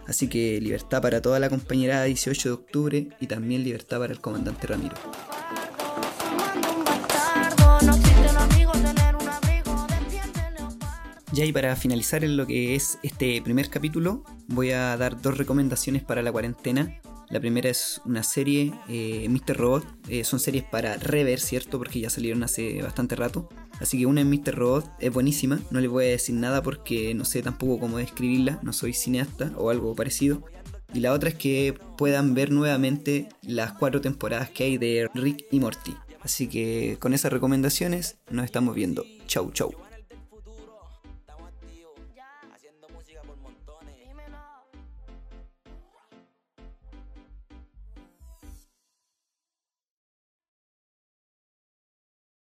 Así 0.07 0.27
que 0.27 0.59
libertad 0.61 1.01
para 1.01 1.21
toda 1.21 1.39
la 1.39 1.49
compañera 1.49 2.03
18 2.03 2.49
de 2.49 2.53
octubre 2.53 3.07
y 3.19 3.27
también 3.27 3.63
libertad 3.63 3.99
para 3.99 4.13
el 4.13 4.19
comandante 4.19 4.67
Ramiro. 4.67 4.95
Ya 11.33 11.45
y 11.45 11.51
para 11.51 11.75
finalizar 11.75 12.23
en 12.23 12.37
lo 12.37 12.45
que 12.45 12.75
es 12.75 12.99
este 13.01 13.41
primer 13.41 13.71
capítulo, 13.71 14.23
voy 14.47 14.69
a 14.69 14.95
dar 14.97 15.19
dos 15.19 15.35
recomendaciones 15.35 16.03
para 16.03 16.21
la 16.21 16.31
cuarentena. 16.31 16.99
La 17.29 17.39
primera 17.39 17.71
es 17.71 17.99
una 18.05 18.21
serie, 18.21 18.71
eh, 18.87 19.27
Mr. 19.27 19.57
Robot. 19.57 19.83
Eh, 20.09 20.23
son 20.23 20.39
series 20.39 20.63
para 20.63 20.95
rever, 20.97 21.39
¿cierto? 21.39 21.79
Porque 21.79 21.99
ya 21.99 22.11
salieron 22.11 22.43
hace 22.43 22.79
bastante 22.83 23.15
rato. 23.15 23.49
Así 23.79 23.99
que 23.99 24.05
una 24.05 24.21
es 24.21 24.27
Mr. 24.27 24.55
Robot, 24.55 24.89
es 24.99 25.11
buenísima. 25.11 25.59
No 25.71 25.79
les 25.79 25.89
voy 25.89 26.05
a 26.05 26.09
decir 26.09 26.35
nada 26.35 26.61
porque 26.61 27.13
no 27.13 27.25
sé 27.25 27.41
tampoco 27.41 27.79
cómo 27.79 27.97
describirla. 27.97 28.59
No 28.61 28.73
soy 28.73 28.93
cineasta 28.93 29.51
o 29.57 29.69
algo 29.69 29.95
parecido. 29.95 30.43
Y 30.93 30.99
la 30.99 31.11
otra 31.11 31.29
es 31.29 31.35
que 31.35 31.75
puedan 31.97 32.33
ver 32.35 32.51
nuevamente 32.51 33.27
las 33.41 33.73
cuatro 33.73 33.99
temporadas 33.99 34.49
que 34.49 34.63
hay 34.63 34.77
de 34.77 35.09
Rick 35.13 35.45
y 35.51 35.59
Morty. 35.59 35.95
Así 36.21 36.47
que 36.47 36.97
con 36.99 37.13
esas 37.13 37.33
recomendaciones 37.33 38.17
nos 38.29 38.45
estamos 38.45 38.75
viendo. 38.75 39.03
Chau, 39.27 39.51
chau. 39.51 39.73